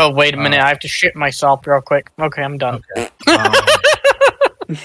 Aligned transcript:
Oh, 0.00 0.10
wait 0.10 0.34
a 0.34 0.36
minute. 0.36 0.60
I 0.60 0.68
have 0.68 0.78
to 0.80 0.88
shit 0.88 1.16
myself 1.16 1.66
real 1.66 1.80
quick. 1.80 2.10
Okay, 2.18 2.42
I'm 2.42 2.56
done. 2.56 2.82
Okay. 2.96 3.08
Um, 3.32 3.52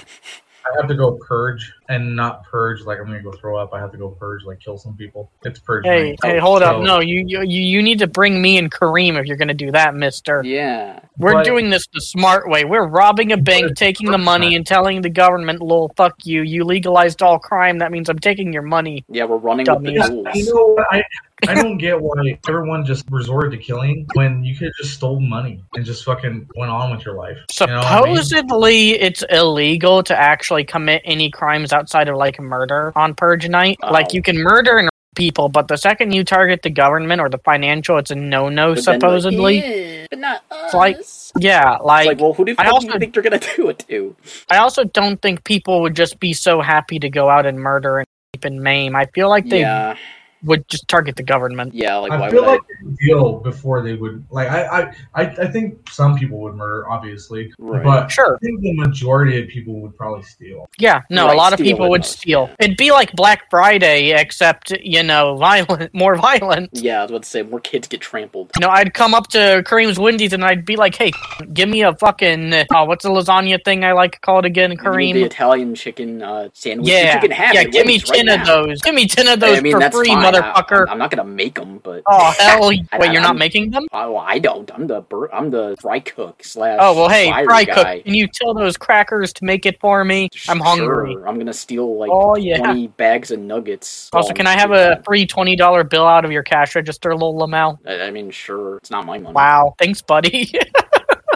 I 0.66 0.78
have 0.78 0.88
to 0.88 0.96
go 0.96 1.20
purge 1.28 1.72
and 1.90 2.16
not 2.16 2.44
purge 2.46 2.82
like 2.84 3.00
I'm 3.00 3.06
gonna 3.06 3.22
go 3.22 3.32
throw 3.32 3.58
up. 3.58 3.74
I 3.74 3.80
have 3.80 3.92
to 3.92 3.98
go 3.98 4.10
purge 4.10 4.44
like 4.44 4.60
kill 4.60 4.78
some 4.78 4.96
people. 4.96 5.32
It's 5.44 5.60
purge. 5.60 5.86
Hey, 5.86 6.12
night. 6.12 6.20
hey, 6.24 6.40
hold 6.40 6.64
up. 6.64 6.82
No, 6.82 7.00
you, 7.00 7.24
you 7.28 7.42
you 7.42 7.62
you 7.62 7.84
need 7.84 8.00
to 8.00 8.08
bring 8.08 8.42
me 8.42 8.58
and 8.58 8.72
Kareem 8.72 9.20
if 9.20 9.26
you're 9.26 9.38
going 9.38 9.48
to 9.50 9.54
do 9.54 9.72
that, 9.72 9.96
mister. 9.96 10.42
Yeah. 10.44 11.00
We're 11.18 11.34
But- 11.34 11.46
doing 11.46 11.70
this 11.70 11.88
the 11.94 12.02
smart 12.02 12.50
way. 12.50 12.66
We're 12.66 12.88
robbing 12.88 13.32
a 13.32 13.38
bank, 13.38 13.76
taking 13.76 14.10
the 14.12 14.18
money, 14.18 14.48
time. 14.52 14.56
and 14.58 14.68
telling 14.68 15.02
the 15.02 15.10
government, 15.10 15.62
lol, 15.62 15.92
fuck 15.96 16.16
you. 16.26 16.42
You 16.42 16.64
legalized 16.64 17.22
all 17.22 17.38
crime. 17.40 17.80
That 17.80 17.92
means 17.92 18.10
I'm 18.10 18.20
taking 18.20 18.52
your 18.54 18.62
money. 18.64 19.04
Yeah, 19.10 19.26
we're 19.26 19.38
running 19.38 19.66
Dummies. 19.66 20.00
with 20.00 20.08
the 20.08 20.14
rules. 20.14 20.36
You 20.36 20.54
know, 20.54 20.66
what? 20.76 20.86
I 20.92 21.04
I 21.46 21.56
don't 21.56 21.78
get 21.78 22.00
why 22.00 22.40
everyone 22.48 22.86
just 22.86 23.06
resorted 23.10 23.52
to 23.52 23.58
killing 23.58 24.08
when 24.14 24.46
you 24.46 24.56
could 24.56 24.68
have 24.68 24.76
just 24.82 24.94
stole 24.94 25.20
money 25.20 25.62
and 25.76 25.84
just 25.84 26.06
fucking 26.06 26.48
went 26.56 26.72
on 26.72 26.92
with 26.96 27.04
your 27.06 27.16
life. 27.16 27.38
You 27.60 27.68
know 27.68 27.80
I 27.80 28.02
mean? 28.06 28.16
Supposedly, 28.16 28.92
it's 28.92 29.24
illegal 29.30 30.04
to 30.04 30.18
actually 30.18 30.64
commit 30.64 31.02
any 31.04 31.30
crimes 31.30 31.73
outside 31.74 32.08
of 32.08 32.16
like 32.16 32.40
murder 32.40 32.94
on 32.96 33.14
Purge 33.16 33.50
Night. 33.50 33.78
Oh. 33.84 33.92
Like 33.92 34.14
you 34.14 34.22
can 34.22 34.38
murder 34.38 34.78
and 34.78 34.90
people, 35.16 35.48
but 35.50 35.68
the 35.68 35.78
second 35.78 36.12
you 36.12 36.24
target 36.24 36.62
the 36.64 36.70
government 36.72 37.22
or 37.22 37.30
the 37.30 37.38
financial, 37.40 37.98
it's 38.00 38.10
a 38.10 38.16
no-no. 38.16 38.74
But 38.76 38.88
like, 38.88 38.96
supposedly, 38.96 39.58
"Yeah, 39.60 40.08
but 40.10 40.20
not 40.20 40.44
us. 40.50 40.64
It's 40.66 40.74
like- 40.74 40.98
yeah. 41.44 41.78
Like, 41.78 42.08
like, 42.08 42.20
well, 42.20 42.34
who 42.34 42.46
do 42.46 42.52
you 42.52 42.56
I 42.60 42.70
also- 42.70 42.88
you 42.88 43.00
think 43.00 43.14
they're 43.14 43.22
gonna 43.24 43.40
do 43.56 43.70
it 43.70 43.86
to? 43.90 44.16
I 44.50 44.58
also 44.58 44.84
don't 44.86 45.22
think 45.22 45.44
people 45.44 45.82
would 45.82 45.96
just 45.96 46.20
be 46.20 46.34
so 46.34 46.62
happy 46.62 46.98
to 47.00 47.10
go 47.10 47.30
out 47.30 47.46
and 47.46 47.60
murder 47.60 48.00
and 48.00 48.08
rape 48.36 48.46
and 48.46 48.62
maim. 48.62 48.96
I 48.96 49.06
feel 49.08 49.30
like 49.30 49.48
they 49.50 49.62
yeah, 49.62 49.98
would 50.44 50.68
just 50.70 50.88
target 50.88 51.16
the 51.16 51.24
government. 51.24 51.74
yeah. 51.74 51.96
Like, 51.98 52.12
I 52.12 52.20
why 52.20 52.30
feel 52.30 52.42
would 52.42 52.48
like 52.48 52.62
they 52.68 52.86
would 52.86 52.98
deal 52.98 53.40
before 53.40 53.82
they 53.82 53.96
would 53.96 54.24
like. 54.30 54.50
I, 54.50 54.64
I 54.64 54.82
I 55.16 55.22
I 55.46 55.48
think 55.52 55.90
some 55.90 56.16
people 56.18 56.40
would 56.40 56.56
murder, 56.56 56.90
obviously, 56.90 57.54
Right. 57.58 57.84
but 57.84 58.12
Sure. 58.12 58.36
I 58.36 58.40
think 58.46 58.62
the 58.62 58.74
majority 58.74 59.42
of 59.42 59.48
people 59.48 59.76
would 59.82 59.96
probably 59.98 60.24
steal. 60.24 60.68
Yeah, 60.80 61.02
no, 61.10 61.28
Right, 61.28 61.34
a 61.34 61.38
lot 61.38 61.54
of 61.54 61.60
people 61.60 61.90
would 61.90 62.02
most, 62.02 62.20
steal. 62.20 62.50
It'd 62.60 62.78
be 62.78 62.92
like 62.92 63.12
Black 63.14 63.50
Friday, 63.50 64.12
except 64.20 64.72
you 64.84 65.04
know, 65.04 65.38
violent, 65.38 65.94
more 66.04 66.16
violent. 66.16 66.70
Yeah, 66.74 67.00
I 67.00 67.02
was 67.04 67.12
about 67.12 67.24
to 67.24 67.30
say 67.30 67.42
more 67.44 67.60
kids 67.60 67.88
get 67.88 68.02
trampled. 68.02 68.52
You 68.56 68.62
know, 68.66 68.70
I'd 68.72 68.94
come 68.94 69.14
up 69.14 69.28
to 69.28 69.64
Kareem's 69.66 70.00
Wendy's 70.00 70.34
and 70.34 70.44
I'd 70.44 70.66
be 70.66 70.76
like, 70.76 70.96
"Hey, 70.96 71.12
give 71.54 71.70
me 71.70 71.84
a 71.84 71.94
fucking 71.96 72.54
uh, 72.54 72.86
what's 72.86 73.04
the 73.04 73.10
lasagna 73.10 73.64
thing 73.64 73.84
I 73.84 73.94
like 73.94 74.12
to 74.14 74.20
call 74.20 74.40
it 74.40 74.46
again, 74.46 74.72
Give 74.76 74.94
me 74.96 75.14
the 75.14 75.24
Italian 75.24 75.76
chicken 75.76 76.22
uh, 76.22 76.50
sandwich. 76.54 76.90
Yeah, 76.90 77.16
you 77.16 77.22
can 77.22 77.32
have 77.32 77.54
yeah, 77.56 77.64
give 77.64 77.86
me 77.86 77.94
Wendy's 77.94 78.10
right 78.10 78.18
ten 78.18 78.30
of 78.30 78.48
now. 78.48 78.66
those. 78.66 78.82
Give 78.82 78.96
me 78.96 79.08
ten 79.08 79.28
of 79.28 79.40
those 79.40 79.58
I 79.58 79.62
mean, 79.62 79.74
for 79.74 79.80
that's 79.80 79.96
free, 79.96 80.10
fine. 80.42 80.52
I- 80.56 80.62
motherfucker. 80.62 80.82
I'm, 80.84 80.90
I'm 80.90 80.98
not 80.98 81.12
gonna 81.12 81.24
make 81.24 81.56
them, 81.56 81.80
but 81.84 82.04
oh 82.08 82.32
hell! 82.40 82.64
I- 82.66 82.98
Wait, 83.00 83.12
you're 83.12 83.22
not 83.22 83.30
I'm- 83.30 83.38
making 83.38 83.72
them? 83.72 83.88
Oh, 83.92 84.18
I 84.18 84.40
don't. 84.40 84.70
I'm 84.74 84.88
the 84.88 85.02
bur- 85.02 85.34
I'm 85.34 85.50
the 85.50 85.76
fry 85.82 86.00
cook 86.00 86.44
slash. 86.44 86.78
Oh 86.82 86.96
well, 86.96 87.10
hey, 87.10 87.30
fry 87.30 87.44
fry 87.46 87.64
guy. 87.64 87.96
cook, 87.98 88.06
can 88.06 88.14
you 88.16 88.28
tell 88.28 88.54
those 88.54 88.78
crackers 88.78 89.34
to 89.34 89.46
make 89.46 89.66
it 89.66 89.80
for 89.80 90.04
me? 90.04 90.30
I'm 90.48 90.60
hungry. 90.60 91.14
Sure, 91.14 91.28
I'm 91.28 91.38
gonna 91.38 91.54
steal 91.54 91.98
like 91.98 92.12
Oh, 92.12 92.36
yeah. 92.36 92.58
20 92.58 92.88
bags 92.88 93.32
of 93.32 93.40
nuggets. 93.40 94.10
Also, 94.14 94.34
can 94.34 94.48
I 94.48 94.58
have 94.58 94.72
a 94.72 95.02
free 95.06 95.26
twenty 95.26 95.56
dollar 95.56 95.84
bill 95.84 96.08
out 96.08 96.26
of 96.26 96.32
your 96.32 96.44
cash 96.44 96.76
register, 96.76 97.16
lol 97.16 97.38
Lamel? 97.38 97.80
I, 97.86 98.04
I 98.04 98.12
mean, 98.12 98.32
sure. 98.32 98.78
It's 98.78 98.92
not 98.92 99.06
my 99.06 99.18
money. 99.18 99.34
Wow, 99.34 99.76
thanks, 99.80 100.02
buddy. 100.02 100.52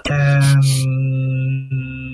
And 0.09 0.63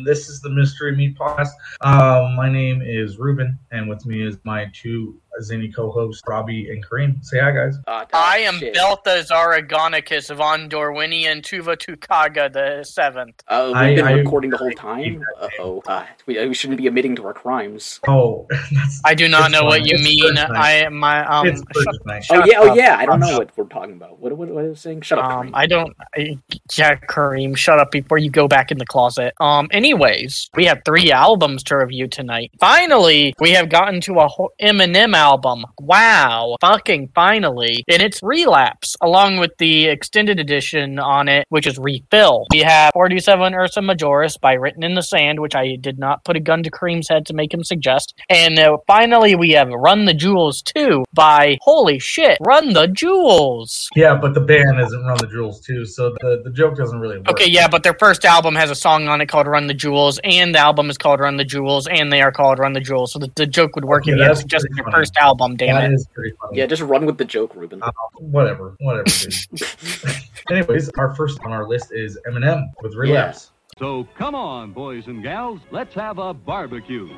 this 0.05 0.27
is 0.29 0.41
the 0.41 0.49
Mystery 0.49 0.95
Meat 0.95 1.17
Podcast. 1.17 1.49
Um, 1.81 2.35
my 2.35 2.49
name 2.51 2.81
is 2.81 3.17
Ruben, 3.17 3.57
and 3.71 3.87
with 3.87 4.05
me 4.05 4.25
is 4.25 4.37
my 4.43 4.69
two 4.73 5.19
zany 5.41 5.69
co-hosts, 5.69 6.21
Robbie 6.27 6.69
and 6.69 6.85
Kareem. 6.85 7.23
Say 7.25 7.39
hi, 7.39 7.51
guys. 7.51 7.77
Uh, 7.87 8.05
I 8.13 8.39
am 8.39 8.55
shit. 8.59 8.73
Balthazar 8.75 9.59
Agonicus 9.59 10.29
of 10.29 10.39
Andorwinian 10.39 11.41
Tuva 11.41 11.77
Tukaga 11.77 12.51
the 12.51 12.83
Seventh. 12.83 13.43
Uh, 13.47 13.65
we've 13.67 13.75
I- 13.75 13.95
been 13.95 14.05
I- 14.07 14.11
recording 14.13 14.49
the 14.51 14.57
whole 14.57 14.71
time. 14.71 15.23
Uh 15.39 15.47
oh. 15.59 15.83
Uh, 15.87 16.05
we, 16.25 16.45
we 16.47 16.53
shouldn't 16.53 16.77
be 16.79 16.87
admitting 16.87 17.15
to 17.17 17.25
our 17.25 17.33
crimes. 17.33 17.99
Oh, 18.07 18.47
I 19.05 19.13
do 19.15 19.27
not 19.27 19.45
It's 19.45 19.53
know 19.53 19.65
what 19.65 19.85
you 19.85 19.95
It's 19.95 20.03
mean. 20.03 20.35
Thursday. 20.35 20.53
I 20.53 20.89
my 20.89 21.25
um. 21.25 21.47
it's 21.47 21.59
shut- 21.59 21.67
Thursday 21.85 22.03
night. 22.05 22.23
Shut 22.25 22.37
oh 22.43 22.45
yeah. 22.45 22.59
Oh 22.59 22.69
up. 22.71 22.77
yeah. 22.77 22.97
I 22.97 23.05
don't 23.05 23.19
know 23.19 23.37
what 23.37 23.51
we're 23.57 23.65
talking 23.65 23.93
about. 23.93 24.19
What 24.19 24.35
what, 24.37 24.49
what 24.49 24.65
I 24.65 24.69
was 24.69 24.81
saying? 24.81 25.01
Shut 25.01 25.19
up. 25.19 25.25
Um, 25.25 25.47
Kareem. 25.47 25.51
I 25.53 25.65
don't. 25.67 25.93
I, 26.15 26.37
yeah, 26.75 26.95
Kareem, 26.95 27.55
shut 27.57 27.79
up 27.79 27.91
before 27.91 28.17
you 28.17 28.29
go 28.29 28.47
back 28.47 28.71
in 28.71 28.77
the 28.77 28.85
closet. 28.85 29.33
Um. 29.39 29.67
Anyways, 29.71 30.49
we 30.55 30.65
have 30.65 30.81
three 30.85 31.11
albums 31.11 31.63
to 31.63 31.77
review 31.77 32.07
tonight. 32.07 32.51
Finally, 32.59 33.33
we 33.39 33.51
have 33.51 33.69
gotten 33.69 34.01
to 34.01 34.13
a 34.19 34.27
whole 34.27 34.51
Eminem 34.61 35.13
album. 35.15 35.32
Wow, 35.79 36.55
fucking 36.61 37.09
finally, 37.15 37.83
and 37.87 38.01
it's 38.01 38.21
Relapse, 38.21 38.95
along 39.01 39.37
with 39.37 39.51
the 39.57 39.87
extended 39.87 40.39
edition 40.39 40.99
on 40.99 41.27
it, 41.27 41.45
which 41.49 41.67
is 41.67 41.77
Refill. 41.77 42.45
We 42.51 42.59
have 42.59 42.91
47 42.93 43.53
Ursae 43.53 43.83
Majoris 43.83 44.39
by 44.39 44.53
Written 44.53 44.83
in 44.83 44.93
the 44.93 45.01
Sand, 45.01 45.39
which 45.39 45.55
I 45.55 45.75
did 45.79 45.99
not 45.99 46.23
put 46.23 46.35
a 46.35 46.39
gun 46.39 46.63
to 46.63 46.71
Kareem's 46.71 47.09
head 47.09 47.25
to 47.27 47.33
make 47.33 47.53
him 47.53 47.63
suggest. 47.63 48.13
And 48.29 48.57
uh, 48.59 48.77
finally, 48.87 49.35
we 49.35 49.51
have 49.51 49.69
Run 49.69 50.05
the 50.05 50.13
Jewels 50.13 50.61
2 50.61 51.03
by 51.13 51.57
Holy 51.61 51.99
shit, 51.99 52.37
Run 52.41 52.73
the 52.73 52.87
Jewels. 52.87 53.89
Yeah, 53.95 54.15
but 54.15 54.33
the 54.33 54.41
band 54.41 54.79
isn't 54.79 55.05
Run 55.05 55.17
the 55.17 55.27
Jewels 55.27 55.61
2, 55.61 55.85
so 55.85 56.15
the, 56.21 56.41
the 56.43 56.51
joke 56.51 56.75
doesn't 56.75 56.99
really 56.99 57.17
work. 57.17 57.29
Okay, 57.29 57.49
yeah, 57.49 57.67
but 57.67 57.83
their 57.83 57.95
first 57.99 58.25
album 58.25 58.55
has 58.55 58.69
a 58.69 58.75
song 58.75 59.07
on 59.07 59.21
it 59.21 59.27
called 59.27 59.47
Run 59.47 59.67
the 59.67 59.73
Jewels, 59.73 60.19
and 60.23 60.53
the 60.53 60.59
album 60.59 60.89
is 60.89 60.97
called 60.97 61.19
Run 61.19 61.37
the 61.37 61.45
Jewels, 61.45 61.87
and 61.87 62.11
they 62.11 62.21
are 62.21 62.31
called 62.31 62.59
Run 62.59 62.73
the 62.73 62.79
Jewels. 62.79 63.13
So 63.13 63.19
the, 63.19 63.31
the 63.35 63.47
joke 63.47 63.75
would 63.75 63.85
work 63.85 64.03
Okay, 64.03 64.11
if 64.11 64.17
you 64.17 64.23
had 64.23 64.37
suggested 64.37 64.71
your 64.75 64.85
funny. 64.85 65.05
First 65.15 65.23
album, 65.23 65.55
damn 65.55 65.75
That 65.75 65.91
it. 65.91 65.93
is 65.93 66.07
pretty 66.13 66.35
funny. 66.41 66.57
yeah, 66.57 66.65
just 66.65 66.81
run 66.81 67.05
with 67.05 67.17
the 67.17 67.25
joke, 67.25 67.55
Ruben. 67.55 67.81
Uh, 67.81 67.91
whatever, 68.17 68.75
whatever. 68.79 69.05
Anyways, 70.51 70.89
our 70.97 71.15
first 71.15 71.39
on 71.43 71.51
our 71.51 71.67
list 71.67 71.91
is 71.91 72.17
Eminem 72.27 72.65
with 72.81 72.95
Relapse. 72.95 73.51
So 73.79 74.07
come 74.15 74.35
on, 74.35 74.71
boys 74.71 75.07
and 75.07 75.23
gals, 75.23 75.59
let's 75.71 75.95
have 75.95 76.19
a 76.19 76.33
barbecue. 76.33 77.09